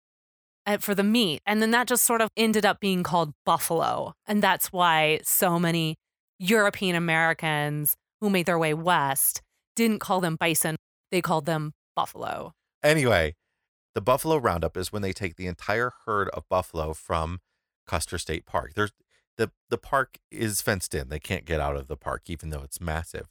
[0.66, 1.42] uh, for the meat.
[1.46, 4.14] And then that just sort of ended up being called buffalo.
[4.26, 5.94] And that's why so many
[6.40, 9.42] European Americans who made their way west
[9.76, 10.76] didn't call them bison,
[11.10, 12.54] they called them buffalo.
[12.82, 13.34] Anyway,
[13.94, 17.40] the Buffalo Roundup is when they take the entire herd of buffalo from
[17.86, 18.74] Custer State Park.
[18.74, 18.92] There's
[19.36, 21.08] the the park is fenced in.
[21.08, 23.28] They can't get out of the park even though it's massive.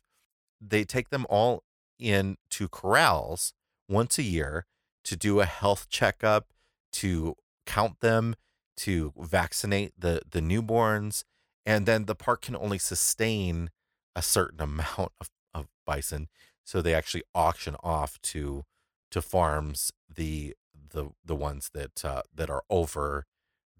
[0.59, 1.63] They take them all
[1.99, 3.53] into corrals
[3.87, 4.65] once a year
[5.03, 6.47] to do a health checkup,
[6.93, 8.35] to count them,
[8.77, 11.23] to vaccinate the the newborns,
[11.65, 13.69] and then the park can only sustain
[14.15, 16.27] a certain amount of, of bison.
[16.67, 18.65] So they actually auction off to
[19.11, 20.53] to farms the
[20.89, 23.25] the the ones that uh, that are over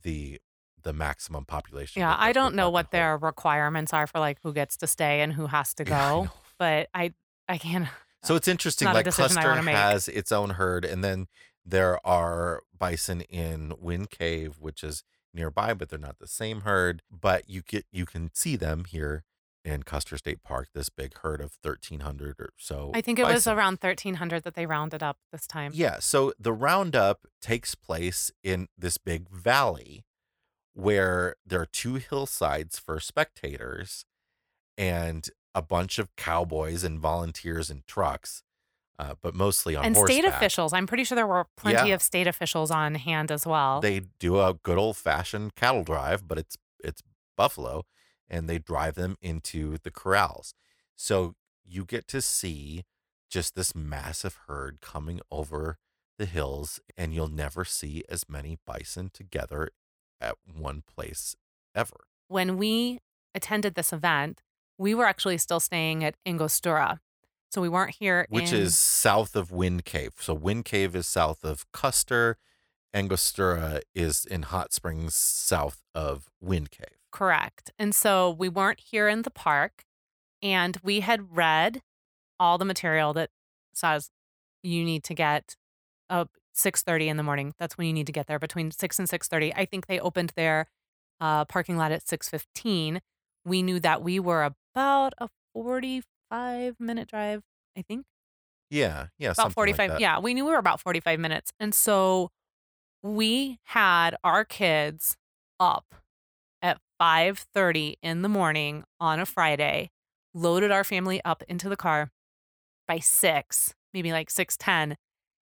[0.03, 0.39] the
[0.83, 1.99] the maximum population.
[1.99, 5.19] Yeah, that I don't know what their requirements are for like who gets to stay
[5.19, 7.13] and who has to go, Yeah, I but I
[7.49, 7.87] I can't.
[8.23, 8.87] So it's interesting.
[8.87, 9.75] like decision I Custer wanna make.
[9.75, 11.27] has its own herd, and then
[11.65, 17.03] there are bison in Wind Cave, which is nearby, but they're not the same herd.
[17.11, 19.23] But you get you can see them here
[19.67, 20.69] in Custer State Park.
[20.73, 22.91] This big herd of thirteen hundred or so.
[22.95, 25.71] I think it was around 1300 that they rounded up this time.
[25.75, 25.97] Yeah.
[25.99, 30.05] So the roundup takes place in this big valley
[30.73, 34.05] where there are two hillsides for spectators
[34.77, 38.43] and a bunch of cowboys and volunteers and trucks,
[38.99, 40.71] uh, but mostly on and state officials.
[40.73, 41.95] I'm pretty sure there were plenty Yeah.
[41.95, 43.81] of state officials on hand as well.
[43.81, 47.01] They do a good old fashioned cattle drive, but it's it's
[47.35, 47.85] buffalo,
[48.29, 50.53] and they drive them into the corrals.
[50.95, 52.83] So you get to see
[53.29, 55.77] just this massive herd coming over
[56.17, 59.69] the hills, and you'll never see as many bison together
[60.19, 61.35] at one place
[61.75, 62.05] ever.
[62.29, 62.99] when we
[63.35, 64.41] attended this event,
[64.77, 66.99] we were actually still staying at Angostura.
[67.51, 70.13] So we weren't here Which in- is south of Wind Cave.
[70.19, 72.37] So Wind Cave is south of Custer.
[72.93, 76.96] Angostura is in Hot Springs, south of Wind Cave.
[77.11, 77.71] Correct.
[77.79, 79.83] And so we weren't here in the park
[80.41, 81.81] and we had read
[82.39, 83.29] all the material that
[83.73, 84.11] says
[84.63, 85.55] you need to get
[86.09, 87.53] up 6:30 in the morning.
[87.59, 89.53] That's when you need to get there between 6 and 6:30.
[89.55, 90.67] I think they opened their
[91.19, 92.99] uh, parking lot at 6:15.
[93.45, 97.43] We knew that we were about a 45 minute drive,
[97.77, 98.05] I think.
[98.69, 99.99] Yeah, yeah, about something like 45 that.
[100.01, 102.31] yeah we knew we were about 45 minutes and so
[103.01, 105.15] we had our kids
[105.59, 105.95] up
[106.61, 109.89] at 5.30 in the morning on a friday
[110.33, 112.09] loaded our family up into the car
[112.87, 114.95] by 6 maybe like 6.10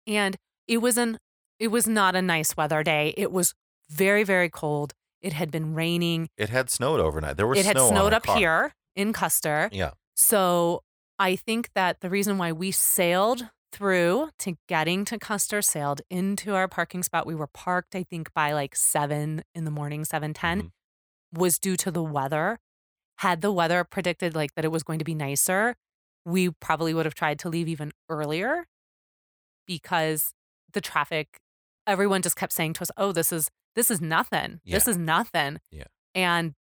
[0.07, 0.37] and
[0.67, 1.19] it was an
[1.59, 3.55] it was not a nice weather day it was
[3.91, 6.29] very very cold It had been raining.
[6.37, 7.37] It had snowed overnight.
[7.37, 8.37] There was it had snow on snowed up car.
[8.39, 9.69] here in Custer.
[9.73, 9.91] Yeah.
[10.15, 10.83] So
[11.19, 16.55] I think that the reason why we sailed through to getting to Custer, sailed into
[16.55, 20.33] our parking spot, we were parked, I think, by like seven in the morning, seven
[20.35, 20.71] ten, Mhm.
[21.33, 22.59] Was due to the weather.
[23.19, 25.75] Had the weather predicted like that it was going to be nicer,
[26.25, 28.67] we probably would have tried to leave even earlier
[29.67, 30.33] because
[30.73, 31.39] the traffic,
[31.87, 34.61] everyone just kept saying to us, Oh, this is this is nothing.
[34.65, 35.61] This is nothing.
[35.71, 35.85] Yeah.
[36.15, 36.55] And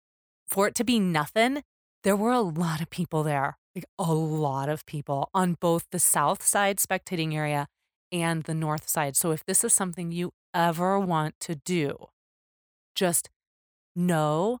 [0.47, 1.63] for it to be nothing,
[2.03, 5.99] there were a lot of people there, like a lot of people on both the
[5.99, 7.67] south side spectating area
[8.11, 9.15] and the north side.
[9.15, 12.07] So if this is something you ever want to do,
[12.95, 13.29] just
[13.95, 14.59] know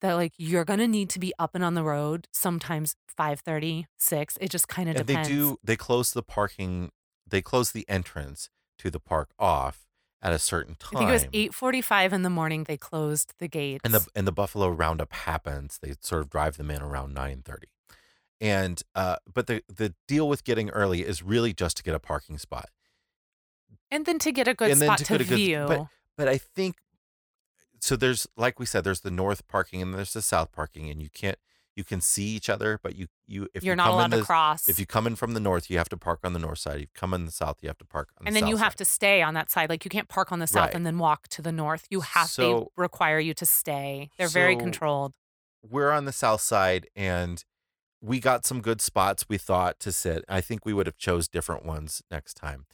[0.00, 4.38] that like you're to need to be up and on the road sometimes 5:30, 6.
[4.40, 5.28] It just kind of And depends.
[5.28, 6.90] they do they close the parking
[7.26, 9.86] they close the entrance to the park off
[10.22, 10.96] at a certain time.
[10.96, 11.24] I think it was
[11.72, 13.82] 8:45 in the morning they closed the gates.
[13.84, 15.78] and the and the Buffalo Roundup happens.
[15.82, 17.68] They sort of drive them in around nine thirty,
[18.40, 21.98] and uh, but the the deal with getting early is really just to get a
[22.00, 22.70] parking spot.
[23.90, 25.64] and then to get a good and spot to to, a good- view.
[25.68, 26.76] but- But I think
[27.80, 27.96] so.
[27.96, 31.08] There's like we said, there's the north parking and there's the south parking, and you
[31.10, 31.38] can't
[31.76, 34.20] you can see each other, but you you if you're you not come allowed in
[34.20, 34.68] to cross.
[34.68, 36.76] if you come in from the north, you have to park on the north side.
[36.76, 38.40] If you come in the south, you have to park on the south and the
[38.40, 38.78] then you have side.
[38.78, 39.70] to stay on that side.
[39.70, 40.74] Like you can't park on the south Right.
[40.74, 41.86] and then walk to the north.
[41.90, 44.10] You have they So- require you to stay.
[44.18, 45.14] They're very controlled.
[45.62, 47.44] we're on the south side and
[48.00, 51.28] we got some good spots we thought to sit i think we would have chose
[51.28, 52.64] different ones next time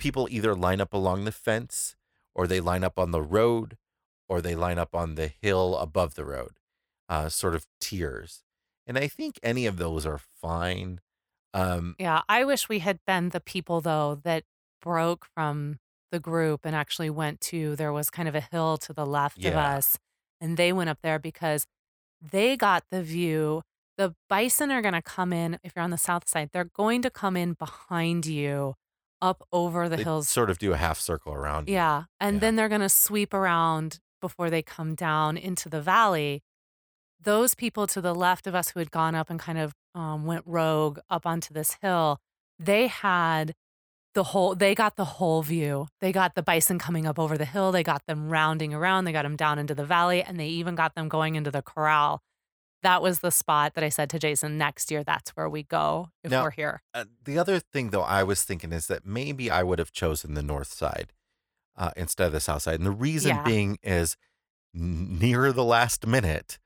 [0.00, 1.94] people either line up along the fence
[2.34, 3.76] or they line up on the road
[4.28, 6.52] or they line up on the hill above the road
[7.08, 8.42] uh, sort of tiers
[8.86, 11.00] and i think any of those are fine
[11.52, 14.42] um, Yeah, I wish we had been the people though that
[14.82, 15.78] broke from
[16.10, 19.44] the group and actually went to there was kind of a hill to the left
[19.44, 19.96] of us
[20.40, 21.64] and they went up there because
[22.20, 23.62] they got the view.
[23.96, 26.50] The bison are going to come in if you're on the south side.
[26.52, 28.74] They're going to come in behind you
[29.22, 31.74] up over the they hills sort of do a half circle around you.
[31.74, 32.04] Yeah.
[32.20, 32.40] And Yeah.
[32.40, 36.42] then they're going to sweep around before they come down into the valley.
[37.20, 40.24] Those people to the left of us who had gone up and kind of um,
[40.24, 42.18] went rogue up onto this hill,
[42.58, 43.54] they had
[44.14, 45.88] the whole, they got the whole view.
[46.00, 47.70] They got the bison coming up over the hill.
[47.70, 49.04] They got them rounding around.
[49.04, 51.60] They got them down into the valley and they even got them going into the
[51.60, 52.22] corral.
[52.82, 56.08] That was the spot that I said to Jason, next year, that's where we go
[56.22, 56.82] if Now- we're here.
[56.94, 60.32] Uh, the other thing, though, I was thinking is that maybe I would have chosen
[60.32, 61.12] the north side
[61.76, 62.76] uh, instead of the south side.
[62.76, 63.42] And the reason Yeah.
[63.44, 64.16] being is
[64.72, 66.58] near the last minute,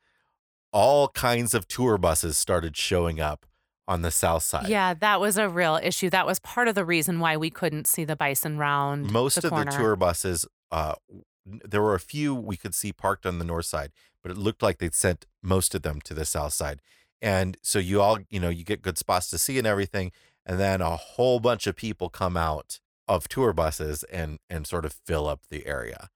[0.72, 3.46] all kinds of tour buses started showing up
[3.86, 4.68] on the south side.
[4.68, 6.10] Yeah, that was a real issue.
[6.10, 9.10] That was part of the reason why we couldn't see the bison round.
[9.10, 9.70] Most the of corner.
[9.70, 10.94] the tour buses, uh,
[11.46, 13.92] there were a few we could see parked on the north side,
[14.22, 16.82] but it looked like they'd sent most of them to the south side.
[17.22, 20.12] And so you all, you know, you get good spots to see and everything.
[20.44, 24.84] And then a whole bunch of people come out of tour buses and and sort
[24.84, 26.08] of fill up the area.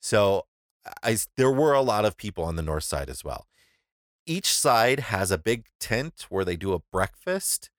[0.00, 0.46] So
[1.02, 3.46] I there were a lot of people on the north side as well.
[4.26, 7.70] Each side has a big tent where they do a breakfast.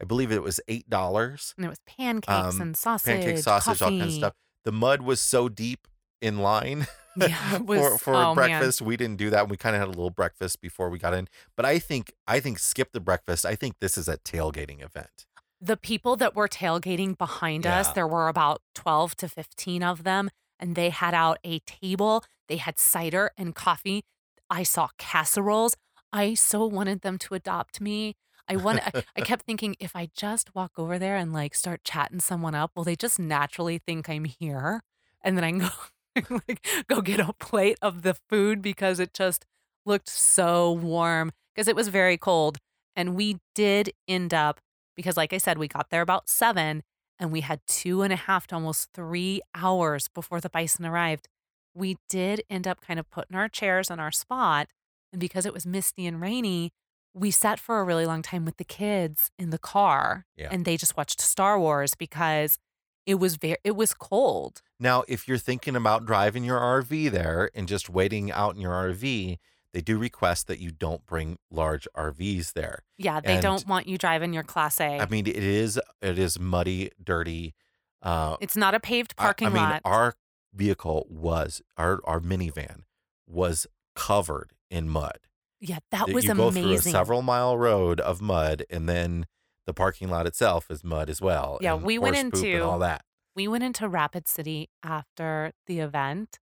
[0.00, 3.82] I believe it was eight dollars And it was pancakes um, and sausage, pancake sausage,
[3.82, 4.34] all kinds of stuff.
[4.64, 5.88] The mud was so deep
[6.20, 6.86] in line
[7.26, 8.34] Yeah, it for for oh, man.
[8.34, 8.82] breakfast.
[8.82, 9.48] We didn't do that.
[9.48, 11.28] We kind of had a little breakfast before we got in.
[11.56, 13.44] But I think I think skip the breakfast.
[13.44, 15.26] I think this is a tailgating event.
[15.60, 20.30] The people that were tailgating behind us, there were about 12 to 15 of them,
[20.58, 22.24] and they had out a table.
[22.46, 24.04] They had cider and coffee.
[24.48, 25.76] I saw casseroles.
[26.12, 28.14] I so wanted them to adopt me.
[28.48, 28.80] I want.
[28.86, 32.54] I, I kept thinking if I just walk over there and like start chatting someone
[32.54, 34.82] up, will they just naturally think I'm here?
[35.22, 39.12] And then I can go like go get a plate of the food because it
[39.12, 39.44] just
[39.84, 42.58] looked so warm because it was very cold.
[42.96, 44.60] And we did end up
[44.98, 46.82] because, like I said, we got there about seven
[47.20, 51.28] and we had two and a half to almost three hours before the bison arrived.
[51.72, 54.66] We did end up kind of putting our chairs on our spot.
[55.12, 56.72] And because it was misty and rainy,
[57.14, 60.48] we sat for a really long time with the kids in the car Yeah.
[60.50, 62.58] and they just watched Star Wars because
[63.06, 64.62] it was very it was cold.
[64.80, 68.72] Now, if you're thinking about driving your RV there and just waiting out in your
[68.72, 69.38] RV,
[69.74, 72.84] they do request that you don't bring large RVs there.
[72.96, 74.98] Yeah, they And- don't want you driving your class A.
[74.98, 77.54] I mean, it is it is muddy, dirty.
[78.02, 79.82] Uh, it's not a paved I- parking I, mean, lot.
[79.84, 80.14] our
[80.54, 82.82] vehicle was our our minivan
[83.26, 85.18] was covered in mud.
[85.60, 86.92] yeah, that was you go through a amazing.
[86.92, 89.26] several mile road of mud, and then
[89.66, 91.58] the parking lot itself is mud as well.
[91.60, 93.04] Yeah, we went horse poop and into- all that.
[93.34, 96.38] we went into Rapid City after the event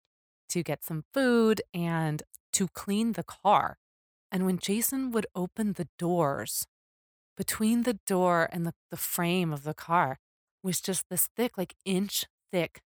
[0.51, 2.23] to get some food and
[2.57, 3.79] to clean the car.
[4.33, 6.67] And when Jason would open the doors,
[7.37, 10.19] between the door and the, the frame of the car
[10.63, 12.81] was just this thick, like inch thick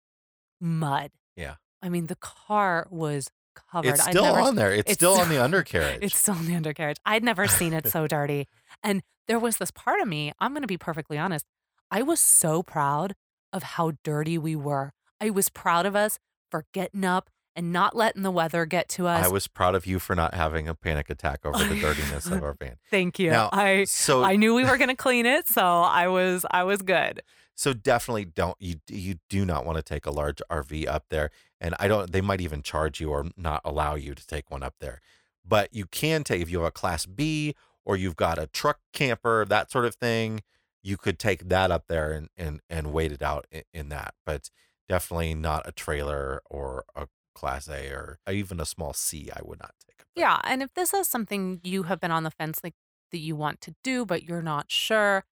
[0.61, 1.11] mud.
[1.37, 1.55] Yeah.
[1.83, 3.29] I mean, the car was
[3.71, 3.89] covered.
[3.91, 4.73] It's still never- on there.
[4.73, 6.01] It's, it's still still- on the undercarriage.
[6.03, 6.99] It's still on the undercarriage.
[7.07, 8.47] I'd never seen it so dirty.
[8.83, 11.45] And there was this part of me, I'm going to be perfectly honest,
[11.91, 13.15] I was so proud
[13.53, 14.93] of how dirty we were.
[15.21, 16.19] I was proud of us
[16.51, 19.23] for getting up and not letting the weather get to us.
[19.23, 22.43] I was proud of you for not having a panic attack over the dirtiness of
[22.43, 22.77] our van.
[22.91, 23.31] Thank you.
[23.31, 26.65] Now, I So I knew we were going to clean it, so I was I
[26.65, 27.21] was good.
[27.55, 31.31] So definitely don't you you do not want to take a large RV up there
[31.61, 34.63] and I don't they might even charge you or not allow you to take one
[34.63, 35.03] up there.
[35.47, 37.55] But you can take if you have a class B
[37.85, 40.41] or you've got a truck camper that sort of thing,
[40.83, 44.15] you could take that up there and and and wait it out in, in that.
[44.25, 44.49] But
[44.89, 49.61] definitely not a trailer or a class A or even a small C I would
[49.61, 50.05] not take.
[50.15, 52.75] Yeah, and if this is something you have been on the fence like
[53.13, 55.25] that you want to do but you're not sure,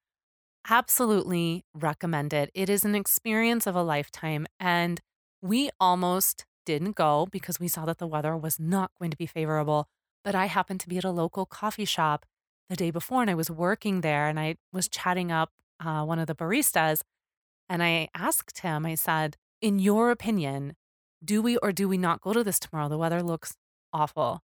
[0.68, 2.50] absolutely recommend it.
[2.54, 5.00] It is an experience of a lifetime and
[5.40, 9.26] we almost didn't go because we saw that the weather was not going to be
[9.26, 9.88] favorable,
[10.24, 12.26] but I happened to be at a local coffee shop
[12.68, 16.18] the day before and I was working there and I was chatting up uh, one
[16.18, 17.02] of the baristas
[17.68, 20.74] and I asked him, I said, in your opinion,
[21.24, 22.88] do we or do we not go to this tomorrow?
[22.88, 23.54] The weather looks
[23.92, 24.42] awful.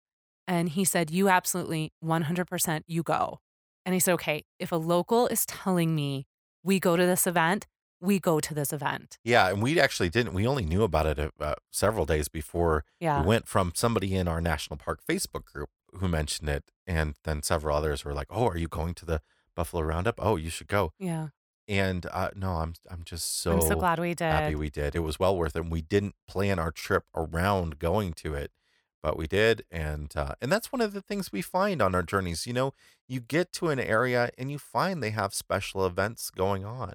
[0.46, 3.40] And he said, You absolutely 100% you go.
[3.86, 6.26] And I said, Okay, if a local is telling me
[6.62, 7.66] we go to this event,
[8.00, 9.18] we go to this event.
[9.24, 10.32] Yeah, and we actually didn't.
[10.32, 13.20] We only knew about it uh, several days before Yeah.
[13.20, 17.42] we went from somebody in our national park Facebook group who mentioned it, and then
[17.42, 19.20] several others were like, "Oh, are you going to the
[19.54, 20.14] Buffalo Roundup?
[20.18, 21.28] Oh, you should go." Yeah.
[21.70, 24.24] And uh, no, I'm I'm just so, I'm so glad we did.
[24.24, 24.96] happy we did.
[24.96, 25.60] It was well worth it.
[25.60, 28.50] And we didn't plan our trip around going to it,
[29.04, 32.02] but we did, and uh, and that's one of the things we find on our
[32.02, 32.44] journeys.
[32.44, 32.74] You know,
[33.06, 36.94] you get to an area and you find they have special events going on.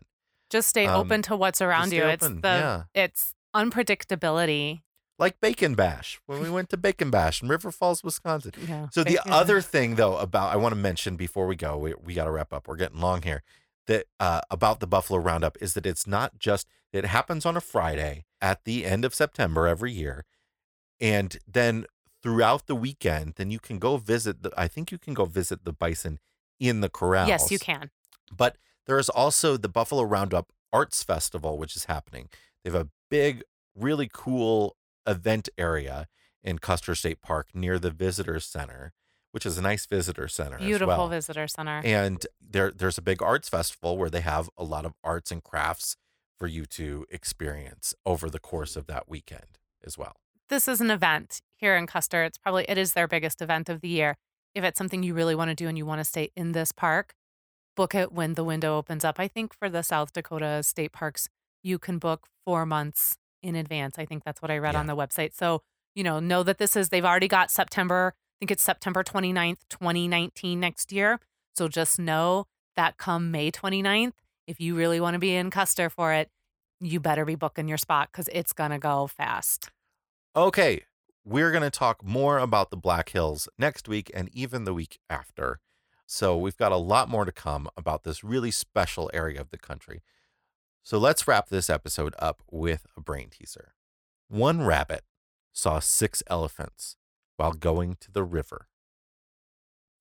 [0.50, 2.04] Just stay Um, open to what's around you.
[2.04, 2.84] open, It's the yeah.
[2.94, 4.82] it's unpredictability.
[5.18, 8.52] Like Bacon Bash when we went to Bacon Bash in River Falls, Wisconsin.
[8.68, 8.90] Yeah.
[8.92, 12.14] So the other thing though about I want to mention before we go, we, we
[12.14, 12.68] got to wrap up.
[12.68, 13.42] We're getting long here.
[13.88, 17.62] That uh, about the Buffalo Roundup is that it's not just it happens on a
[17.62, 20.26] Friday at the end of September every year,
[21.00, 21.86] and then
[22.24, 24.52] throughout the weekend, then you can go visit the.
[24.58, 26.20] I think you can go visit the bison
[26.60, 27.28] in the corral.
[27.28, 27.92] Yes, you can.
[28.36, 28.58] But
[28.88, 32.30] there is also the Buffalo Roundup Arts Festival, which is happening.
[32.64, 33.44] They have a big,
[33.76, 34.76] really cool
[35.06, 36.08] event area
[36.44, 38.94] in Custer State Park near the Visitor Center,
[39.36, 40.58] which is a nice visitor center.
[40.58, 41.08] Beautiful as well.
[41.10, 41.82] visitor center.
[41.84, 45.44] And there, there's a big arts festival where they have a lot of arts and
[45.44, 45.98] crafts
[46.40, 50.16] for you to experience over the course of that weekend as well.
[50.50, 52.24] this is an event here in Custer.
[52.24, 54.16] It's probably it is their biggest event of the year.
[54.54, 56.72] If it's something you really want to do and you want to stay in this
[56.72, 57.14] park,
[57.76, 59.20] book it when the window opens up.
[59.20, 61.28] I think for the South Dakota state parks,
[61.64, 64.00] you can book 4 months in advance.
[64.00, 65.34] I think that's what I read on the website.
[65.34, 65.62] So,
[65.94, 70.60] you know, know that this is they've already got September, think it's September 29th, 2019
[70.60, 71.20] next year.
[71.54, 74.14] So just know that come May 29th,
[74.48, 76.30] if you really want to be in Custer for it,
[76.80, 79.70] you better be booking your spot cuz it's going to go fast.
[80.36, 80.84] Okay,
[81.24, 85.00] we're going to talk more about the Black Hills next week and even the week
[85.10, 85.60] after.
[86.06, 89.58] So we've got a lot more to come about this really special area of the
[89.58, 90.04] country.
[90.84, 93.74] So let's wrap this episode up with a brain teaser.
[94.28, 95.04] One rabbit
[95.52, 96.98] saw six elephants
[97.38, 98.68] while going to the river.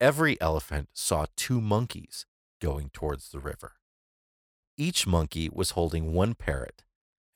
[0.01, 2.27] Every elephant saw two monkeys
[2.61, 3.73] going towards the river.
[4.77, 6.85] Each monkey was holding one parrot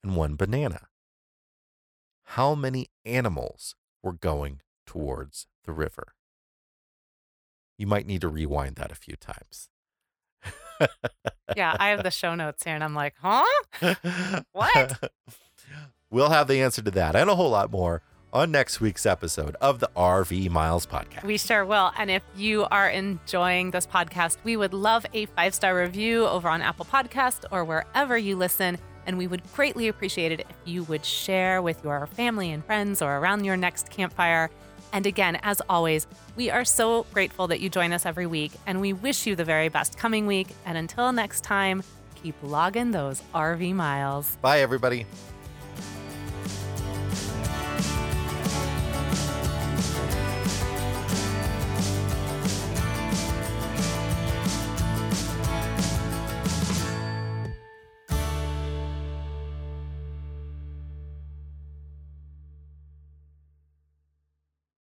[0.02, 0.88] and one banana
[2.32, 6.14] how many animals were going towards the river.
[7.78, 9.70] You might need to rewind that a few times.
[11.56, 13.44] Yeah, I have the show notes here and I'm like, huh?
[14.52, 15.10] What?
[16.10, 18.02] we'll have the answer to that and a whole lot more
[18.32, 21.24] on next week's episode of the RV Miles podcast.
[21.24, 21.92] We sure will.
[21.96, 26.48] And if you are enjoying this podcast, we would love a five star review over
[26.48, 28.78] on Apple Podcast or wherever you listen.
[29.06, 33.00] And we would greatly appreciate it if you would share with your family and friends
[33.00, 34.50] or around your next campfire.
[34.92, 36.06] And again, as always,
[36.36, 39.44] we are so grateful that you join us every week and we wish you the
[39.44, 40.48] very best coming week.
[40.66, 41.82] And until next time,
[42.22, 44.36] keep logging those RV miles.
[44.42, 45.06] Bye, everybody.